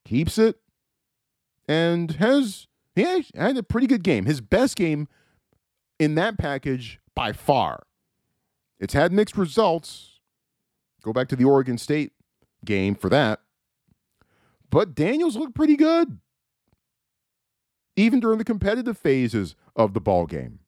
keeps 0.05 0.37
it, 0.37 0.57
and 1.67 2.11
has 2.13 2.67
he 2.95 3.03
had 3.35 3.57
a 3.57 3.63
pretty 3.63 3.87
good 3.87 4.03
game. 4.03 4.25
His 4.25 4.41
best 4.41 4.75
game 4.75 5.07
in 5.99 6.15
that 6.15 6.37
package 6.37 6.99
by 7.15 7.31
far. 7.31 7.83
It's 8.79 8.93
had 8.93 9.11
mixed 9.11 9.37
results. 9.37 10.19
Go 11.03 11.13
back 11.13 11.27
to 11.29 11.35
the 11.35 11.45
Oregon 11.45 11.77
State 11.77 12.11
game 12.65 12.95
for 12.95 13.09
that. 13.09 13.41
But 14.69 14.95
Daniels 14.95 15.35
looked 15.35 15.55
pretty 15.55 15.75
good, 15.75 16.19
even 17.95 18.19
during 18.19 18.37
the 18.37 18.43
competitive 18.43 18.97
phases 18.97 19.55
of 19.75 19.93
the 19.93 20.01
ball 20.01 20.25
game. 20.25 20.59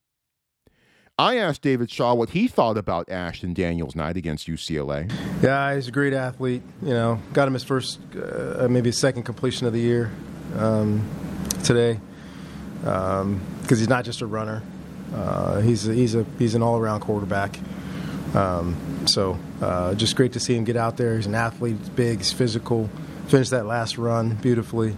I 1.18 1.36
asked 1.36 1.60
David 1.60 1.90
Shaw 1.90 2.14
what 2.14 2.30
he 2.30 2.48
thought 2.48 2.78
about 2.78 3.10
Ashton 3.10 3.52
Daniels' 3.52 3.94
night 3.94 4.16
against 4.16 4.48
UCLA. 4.48 5.12
Yeah, 5.42 5.74
he's 5.74 5.86
a 5.86 5.90
great 5.90 6.14
athlete. 6.14 6.62
You 6.80 6.94
know, 6.94 7.20
got 7.34 7.46
him 7.46 7.52
his 7.52 7.62
first, 7.62 8.00
uh, 8.16 8.66
maybe 8.70 8.88
his 8.88 8.98
second 8.98 9.24
completion 9.24 9.66
of 9.66 9.74
the 9.74 9.80
year 9.80 10.10
um, 10.56 11.06
today, 11.62 12.00
because 12.78 13.20
um, 13.20 13.40
he's 13.68 13.88
not 13.88 14.06
just 14.06 14.22
a 14.22 14.26
runner. 14.26 14.62
Uh, 15.14 15.60
he's 15.60 15.86
a, 15.86 15.92
he's 15.92 16.14
a 16.14 16.24
he's 16.38 16.54
an 16.54 16.62
all 16.62 16.78
around 16.78 17.00
quarterback. 17.00 17.58
Um, 18.34 19.06
so 19.06 19.38
uh, 19.60 19.94
just 19.94 20.16
great 20.16 20.32
to 20.34 20.40
see 20.40 20.54
him 20.54 20.64
get 20.64 20.76
out 20.76 20.96
there. 20.96 21.16
He's 21.16 21.26
an 21.26 21.34
athlete. 21.34 21.76
He's 21.78 21.88
big. 21.88 22.18
He's 22.18 22.32
physical. 22.32 22.88
Finished 23.28 23.50
that 23.50 23.66
last 23.66 23.98
run 23.98 24.34
beautifully. 24.36 24.96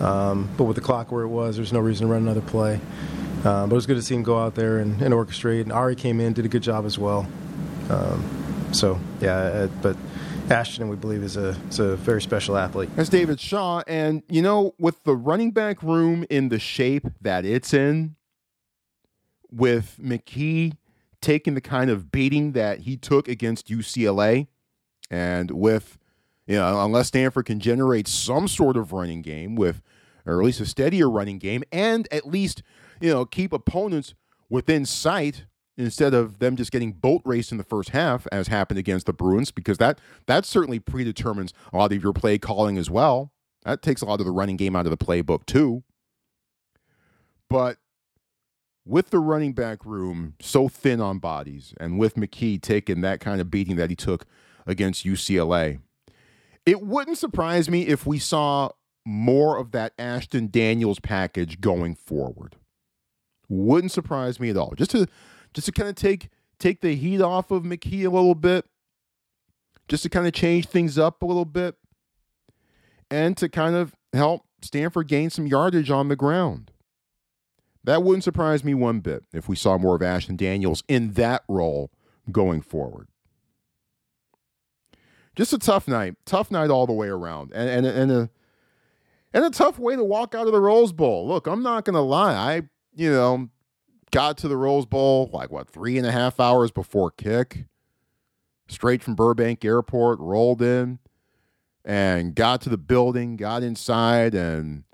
Um, 0.00 0.48
but 0.56 0.64
with 0.64 0.76
the 0.76 0.82
clock 0.82 1.12
where 1.12 1.22
it 1.22 1.28
was, 1.28 1.56
there's 1.56 1.72
no 1.72 1.80
reason 1.80 2.06
to 2.06 2.12
run 2.12 2.22
another 2.22 2.40
play. 2.40 2.80
Uh, 3.44 3.66
but 3.66 3.72
it 3.72 3.74
was 3.74 3.86
good 3.86 3.96
to 3.96 4.02
see 4.02 4.14
him 4.14 4.22
go 4.22 4.38
out 4.38 4.54
there 4.54 4.78
and, 4.78 5.00
and, 5.02 5.12
orchestrate. 5.12 5.62
And 5.62 5.72
Ari 5.72 5.96
came 5.96 6.20
in, 6.20 6.32
did 6.32 6.44
a 6.44 6.48
good 6.48 6.62
job 6.62 6.86
as 6.86 6.98
well. 6.98 7.26
Um, 7.90 8.70
so 8.72 8.98
yeah, 9.20 9.36
uh, 9.36 9.66
but 9.82 9.96
Ashton, 10.48 10.88
we 10.88 10.96
believe, 10.96 11.22
is 11.22 11.36
a 11.36 11.56
is 11.68 11.78
a 11.78 11.96
very 11.96 12.22
special 12.22 12.56
athlete. 12.56 12.90
That's 12.94 13.08
David 13.08 13.40
Shaw, 13.40 13.82
and 13.86 14.22
you 14.28 14.42
know, 14.42 14.74
with 14.78 15.02
the 15.04 15.14
running 15.14 15.50
back 15.50 15.82
room 15.82 16.24
in 16.30 16.48
the 16.48 16.58
shape 16.58 17.06
that 17.20 17.44
it's 17.44 17.74
in, 17.74 18.16
with 19.50 19.98
McKee 20.00 20.74
taking 21.22 21.54
the 21.54 21.60
kind 21.60 21.90
of 21.90 22.10
beating 22.10 22.52
that 22.52 22.80
he 22.80 22.96
took 22.96 23.28
against 23.28 23.68
UCLA, 23.68 24.48
and 25.10 25.50
with 25.50 25.98
you 26.46 26.56
know, 26.56 26.84
unless 26.84 27.08
Stanford 27.08 27.46
can 27.46 27.60
generate 27.60 28.08
some 28.08 28.48
sort 28.48 28.76
of 28.76 28.92
running 28.92 29.22
game 29.22 29.54
with, 29.54 29.80
or 30.26 30.40
at 30.40 30.44
least 30.44 30.60
a 30.60 30.66
steadier 30.66 31.08
running 31.08 31.38
game, 31.38 31.62
and 31.72 32.08
at 32.12 32.26
least 32.26 32.62
you 33.00 33.10
know 33.10 33.24
keep 33.24 33.52
opponents 33.52 34.14
within 34.50 34.84
sight 34.84 35.46
instead 35.78 36.12
of 36.12 36.38
them 36.38 36.56
just 36.56 36.70
getting 36.70 36.92
boat 36.92 37.22
raced 37.24 37.52
in 37.52 37.58
the 37.58 37.64
first 37.64 37.90
half, 37.90 38.26
as 38.30 38.48
happened 38.48 38.78
against 38.78 39.06
the 39.06 39.12
Bruins, 39.12 39.50
because 39.50 39.78
that 39.78 40.00
that 40.26 40.44
certainly 40.44 40.78
predetermines 40.78 41.52
a 41.72 41.78
lot 41.78 41.92
of 41.92 42.02
your 42.02 42.12
play 42.12 42.38
calling 42.38 42.76
as 42.76 42.90
well. 42.90 43.32
That 43.64 43.82
takes 43.82 44.02
a 44.02 44.06
lot 44.06 44.20
of 44.20 44.26
the 44.26 44.32
running 44.32 44.56
game 44.56 44.74
out 44.74 44.86
of 44.86 44.90
the 44.90 45.02
playbook 45.02 45.46
too. 45.46 45.84
But 47.48 47.78
with 48.84 49.10
the 49.10 49.20
running 49.20 49.52
back 49.52 49.84
room 49.84 50.34
so 50.40 50.68
thin 50.68 51.00
on 51.00 51.18
bodies, 51.18 51.74
and 51.78 51.98
with 51.98 52.14
McKee 52.14 52.60
taking 52.60 53.00
that 53.02 53.20
kind 53.20 53.40
of 53.40 53.50
beating 53.50 53.76
that 53.76 53.90
he 53.90 53.96
took 53.96 54.26
against 54.66 55.04
UCLA, 55.04 55.80
it 56.66 56.82
wouldn't 56.82 57.18
surprise 57.18 57.68
me 57.68 57.86
if 57.86 58.06
we 58.06 58.18
saw 58.18 58.70
more 59.04 59.56
of 59.58 59.72
that 59.72 59.92
Ashton 59.98 60.48
Daniels 60.50 61.00
package 61.00 61.60
going 61.60 61.94
forward. 61.94 62.56
Wouldn't 63.48 63.92
surprise 63.92 64.40
me 64.40 64.50
at 64.50 64.56
all. 64.56 64.74
Just 64.76 64.92
to 64.92 65.06
just 65.54 65.66
to 65.66 65.72
kind 65.72 65.88
of 65.88 65.94
take 65.94 66.28
take 66.58 66.80
the 66.80 66.94
heat 66.94 67.20
off 67.20 67.50
of 67.50 67.64
McKee 67.64 68.04
a 68.06 68.10
little 68.10 68.34
bit, 68.34 68.64
just 69.88 70.02
to 70.04 70.08
kind 70.08 70.26
of 70.26 70.32
change 70.32 70.66
things 70.66 70.98
up 70.98 71.22
a 71.22 71.26
little 71.26 71.44
bit, 71.44 71.76
and 73.10 73.36
to 73.36 73.48
kind 73.48 73.76
of 73.76 73.94
help 74.12 74.42
Stanford 74.62 75.08
gain 75.08 75.30
some 75.30 75.46
yardage 75.46 75.90
on 75.90 76.08
the 76.08 76.16
ground. 76.16 76.71
That 77.84 78.02
wouldn't 78.02 78.24
surprise 78.24 78.62
me 78.62 78.74
one 78.74 79.00
bit 79.00 79.24
if 79.32 79.48
we 79.48 79.56
saw 79.56 79.76
more 79.76 79.96
of 79.96 80.02
Ashton 80.02 80.36
Daniels 80.36 80.84
in 80.88 81.12
that 81.12 81.42
role 81.48 81.90
going 82.30 82.60
forward. 82.60 83.08
Just 85.34 85.52
a 85.52 85.58
tough 85.58 85.88
night, 85.88 86.14
tough 86.24 86.50
night 86.50 86.70
all 86.70 86.86
the 86.86 86.92
way 86.92 87.08
around, 87.08 87.52
and 87.54 87.68
and 87.68 87.86
and 87.86 88.12
a 88.12 88.30
and 89.32 89.44
a 89.44 89.50
tough 89.50 89.78
way 89.78 89.96
to 89.96 90.04
walk 90.04 90.34
out 90.34 90.46
of 90.46 90.52
the 90.52 90.60
Rose 90.60 90.92
Bowl. 90.92 91.26
Look, 91.26 91.46
I'm 91.46 91.62
not 91.62 91.84
gonna 91.84 92.02
lie, 92.02 92.34
I 92.34 92.62
you 92.94 93.10
know 93.10 93.48
got 94.10 94.36
to 94.38 94.48
the 94.48 94.56
Rose 94.58 94.86
Bowl 94.86 95.30
like 95.32 95.50
what 95.50 95.68
three 95.68 95.96
and 95.98 96.06
a 96.06 96.12
half 96.12 96.38
hours 96.38 96.70
before 96.70 97.10
kick, 97.10 97.64
straight 98.68 99.02
from 99.02 99.14
Burbank 99.14 99.64
Airport, 99.64 100.20
rolled 100.20 100.60
in, 100.60 100.98
and 101.84 102.34
got 102.34 102.60
to 102.62 102.68
the 102.68 102.78
building, 102.78 103.36
got 103.36 103.62
inside, 103.62 104.34
and 104.34 104.84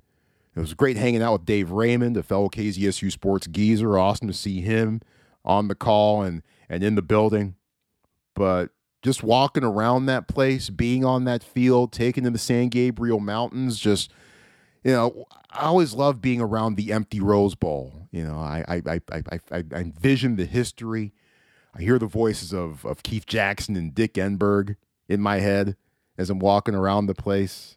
it 0.58 0.62
was 0.62 0.74
great 0.74 0.96
hanging 0.96 1.22
out 1.22 1.32
with 1.32 1.44
Dave 1.44 1.70
Raymond, 1.70 2.16
a 2.16 2.22
fellow 2.22 2.48
KZSU 2.48 3.12
sports 3.12 3.46
geezer. 3.46 3.96
Awesome 3.96 4.28
to 4.28 4.34
see 4.34 4.60
him 4.60 5.00
on 5.44 5.68
the 5.68 5.74
call 5.74 6.22
and 6.22 6.42
and 6.68 6.82
in 6.82 6.94
the 6.94 7.02
building, 7.02 7.54
but. 8.34 8.70
Just 9.00 9.22
walking 9.22 9.62
around 9.62 10.06
that 10.06 10.26
place, 10.26 10.70
being 10.70 11.04
on 11.04 11.22
that 11.22 11.44
field, 11.44 11.92
taking 11.92 12.26
in 12.26 12.32
the 12.32 12.38
San 12.38 12.68
Gabriel 12.68 13.20
Mountains, 13.20 13.78
just 13.78 14.10
you 14.84 14.92
know, 14.92 15.26
I 15.50 15.66
always 15.66 15.94
love 15.94 16.20
being 16.20 16.40
around 16.40 16.76
the 16.76 16.92
empty 16.92 17.20
Rose 17.20 17.54
Bowl. 17.54 18.08
You 18.10 18.24
know, 18.24 18.38
I 18.38 18.64
I 18.68 18.82
I 18.86 19.00
I, 19.12 19.22
I, 19.30 19.64
I 19.72 19.76
envision 19.76 20.36
the 20.36 20.44
history. 20.44 21.12
I 21.74 21.82
hear 21.82 21.98
the 21.98 22.06
voices 22.06 22.52
of 22.52 22.84
of 22.84 23.02
Keith 23.02 23.26
Jackson 23.26 23.76
and 23.76 23.94
Dick 23.94 24.14
Enberg 24.14 24.76
in 25.08 25.20
my 25.20 25.40
head 25.40 25.76
as 26.16 26.30
I'm 26.30 26.38
walking 26.38 26.74
around 26.74 27.06
the 27.06 27.14
place. 27.14 27.76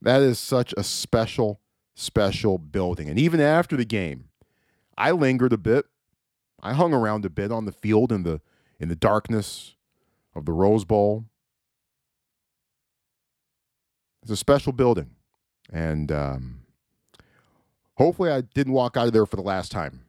That 0.00 0.22
is 0.22 0.38
such 0.38 0.72
a 0.76 0.84
special, 0.84 1.60
special 1.98 2.58
building. 2.58 3.08
And 3.08 3.18
even 3.18 3.40
after 3.40 3.76
the 3.76 3.84
game, 3.84 4.28
I 4.96 5.10
lingered 5.10 5.52
a 5.52 5.58
bit. 5.58 5.86
I 6.62 6.72
hung 6.72 6.94
around 6.94 7.24
a 7.24 7.30
bit 7.30 7.50
on 7.50 7.64
the 7.64 7.72
field 7.72 8.12
in 8.12 8.22
the 8.22 8.40
in 8.80 8.88
the 8.88 8.96
darkness 8.96 9.74
of 10.34 10.44
the 10.44 10.52
Rose 10.52 10.84
Bowl. 10.84 11.24
It's 14.22 14.30
a 14.30 14.36
special 14.36 14.72
building. 14.72 15.10
And 15.72 16.12
um, 16.12 16.60
hopefully, 17.96 18.30
I 18.30 18.42
didn't 18.42 18.72
walk 18.72 18.96
out 18.96 19.08
of 19.08 19.12
there 19.12 19.26
for 19.26 19.36
the 19.36 19.42
last 19.42 19.72
time. 19.72 20.02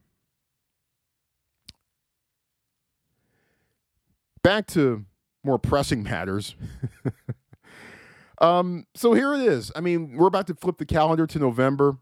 Back 4.44 4.68
to 4.68 5.06
more 5.44 5.58
pressing 5.60 6.04
matters. 6.10 6.56
Um, 8.40 8.86
so 8.96 9.14
here 9.14 9.34
it 9.34 9.42
is. 9.42 9.72
I 9.76 9.82
mean, 9.82 10.16
we're 10.16 10.28
about 10.28 10.48
to 10.48 10.56
flip 10.56 10.78
the 10.78 10.86
calendar 10.86 11.28
to 11.28 11.40
November. 11.40 11.98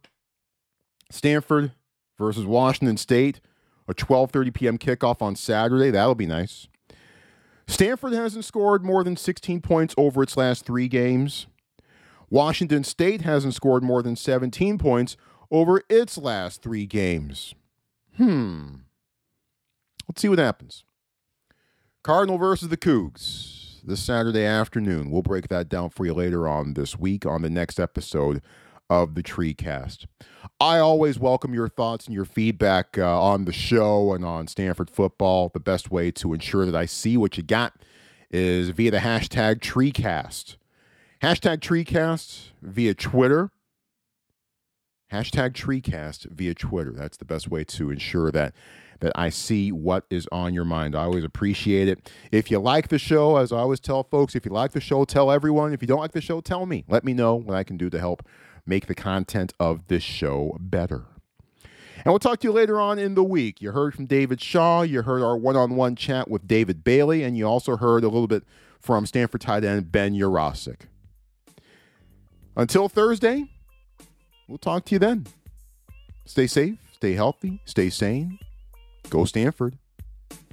Stanford 1.10 1.72
versus 2.18 2.46
Washington 2.46 2.98
State, 2.98 3.40
a 3.88 3.94
12:30 3.94 4.54
p.m. 4.54 4.78
kickoff 4.78 5.22
on 5.22 5.36
Saturday. 5.36 5.92
That'll 5.92 6.16
be 6.16 6.26
nice. 6.26 6.68
Stanford 7.68 8.14
hasn't 8.14 8.46
scored 8.46 8.86
more 8.86 9.04
than 9.04 9.18
16 9.18 9.62
points 9.62 9.94
over 9.98 10.24
its 10.24 10.38
last 10.38 10.66
3 10.66 10.88
games. 10.88 11.48
Washington 12.30 12.84
State 12.84 13.22
hasn't 13.22 13.54
scored 13.54 13.84
more 13.84 14.02
than 14.02 14.16
17 14.16 14.78
points 14.78 15.16
over 15.50 15.82
its 15.90 16.18
last 16.18 16.62
three 16.62 16.86
games. 16.86 17.54
Hmm. 18.18 18.76
Let's 20.08 20.22
see 20.22 20.30
what 20.30 20.40
happens. 20.40 20.84
Cardinal 22.04 22.38
versus 22.38 22.70
the 22.70 22.78
Cougs. 22.78 23.57
This 23.88 24.04
Saturday 24.04 24.44
afternoon. 24.44 25.10
We'll 25.10 25.22
break 25.22 25.48
that 25.48 25.70
down 25.70 25.92
for 25.92 26.06
you 26.06 26.14
later 26.14 26.46
on 26.46 26.74
this 26.74 27.00
week 27.00 27.26
on 27.26 27.42
the 27.42 27.50
next 27.50 27.80
episode 27.80 28.42
of 28.90 29.16
the 29.16 29.24
Treecast. 29.24 30.06
I 30.60 30.80
always 30.80 31.18
welcome 31.18 31.54
your 31.54 31.70
thoughts 31.70 32.06
and 32.06 32.14
your 32.14 32.26
feedback 32.26 32.98
uh, 32.98 33.22
on 33.22 33.46
the 33.46 33.54
show 33.54 34.14
and 34.14 34.26
on 34.26 34.48
Stanford 34.48 34.90
football. 34.90 35.50
The 35.54 35.62
best 35.62 35.90
way 35.90 36.12
to 36.12 36.34
ensure 36.34 36.66
that 36.66 36.76
I 36.76 36.86
see 36.86 37.16
what 37.16 37.38
you 37.38 37.44
got 37.44 37.76
is 38.30 38.72
via 38.72 38.92
the 38.92 38.98
hashtag 38.98 39.62
Treecast. 39.62 40.58
Hashtag 41.24 41.60
Treecast 41.60 42.50
via 42.62 42.94
Twitter. 42.94 43.52
Hashtag 45.14 45.54
Treecast 45.54 46.30
via 46.30 46.54
Twitter. 46.54 46.92
That's 46.92 47.16
the 47.16 47.26
best 47.26 47.50
way 47.50 47.64
to 47.64 47.90
ensure 47.90 48.32
that 48.32 48.54
that 49.00 49.12
I 49.16 49.30
see 49.30 49.72
what 49.72 50.06
is 50.10 50.28
on 50.32 50.54
your 50.54 50.66
mind. 50.66 50.96
I 50.96 51.04
always 51.04 51.24
appreciate 51.24 51.88
it. 51.88 52.12
If 52.32 52.50
you 52.52 52.60
like 52.60 52.88
the 52.88 53.00
show, 53.00 53.38
as 53.38 53.52
I 53.52 53.58
always 53.58 53.80
tell 53.80 54.04
folks, 54.04 54.36
if 54.36 54.46
you 54.46 54.52
like 54.52 54.72
the 54.72 54.82
show, 54.82 55.06
tell 55.06 55.32
everyone. 55.32 55.74
If 55.74 55.82
you 55.82 55.88
don't 55.88 56.00
like 56.00 56.12
the 56.12 56.22
show, 56.22 56.42
tell 56.42 56.66
me. 56.66 56.84
Let 56.88 57.04
me 57.04 57.14
know 57.14 57.36
what 57.36 57.56
I 57.56 57.64
can 57.64 57.78
do 57.78 57.90
to 57.90 58.00
help 58.00 58.26
make 58.66 58.88
the 58.88 58.96
content 58.96 59.54
of 59.60 59.88
this 59.88 60.04
show 60.04 60.58
better. 60.60 61.06
And 62.04 62.14
we'll 62.14 62.20
talk 62.20 62.40
to 62.40 62.48
you 62.48 62.54
later 62.54 62.80
on 62.80 63.00
in 63.00 63.16
the 63.16 63.24
week. 63.24 63.62
You 63.62 63.72
heard 63.72 63.94
from 63.94 64.06
David 64.06 64.42
Shaw, 64.42 64.84
you 64.84 65.02
heard 65.02 65.22
our 65.22 65.36
one 65.36 65.56
on 65.56 65.76
one 65.76 65.96
chat 65.96 66.30
with 66.30 66.48
David 66.48 66.84
Bailey, 66.84 67.24
and 67.24 67.38
you 67.38 67.46
also 67.46 67.76
heard 67.78 68.04
a 68.04 68.08
little 68.08 68.28
bit 68.28 68.44
from 68.80 69.06
Stanford 69.06 69.42
tight 69.42 69.64
end 69.64 69.92
Ben 69.92 70.14
Yurosek. 70.14 70.82
Until 72.56 72.88
Thursday, 72.88 73.46
we'll 74.48 74.58
talk 74.58 74.86
to 74.86 74.96
you 74.96 75.00
then. 75.00 75.28
Stay 76.26 76.48
safe, 76.48 76.78
stay 76.94 77.14
healthy, 77.14 77.62
stay 77.66 77.90
sane. 77.90 78.40
Go 79.10 79.26
Stanford. 79.26 79.78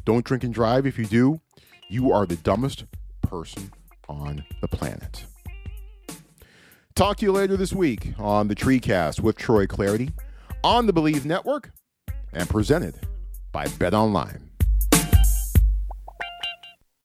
Don't 0.04 0.24
drink 0.24 0.44
and 0.44 0.54
drive. 0.54 0.86
If 0.86 0.98
you 0.98 1.06
do, 1.06 1.40
you 1.88 2.12
are 2.12 2.26
the 2.26 2.36
dumbest 2.36 2.84
person 3.22 3.72
on 4.08 4.44
the 4.60 4.68
planet. 4.68 5.24
Talk 6.94 7.16
to 7.18 7.26
you 7.26 7.32
later 7.32 7.56
this 7.56 7.72
week 7.72 8.14
on 8.18 8.48
the 8.48 8.54
Treecast 8.54 9.20
with 9.20 9.36
Troy 9.36 9.66
Clardy 9.66 10.12
on 10.62 10.86
the 10.86 10.92
Bleav 10.92 11.24
Network 11.24 11.72
and 12.32 12.48
presented 12.48 12.94
by 13.50 13.66
Bet 13.78 13.94
Online. 13.94 14.50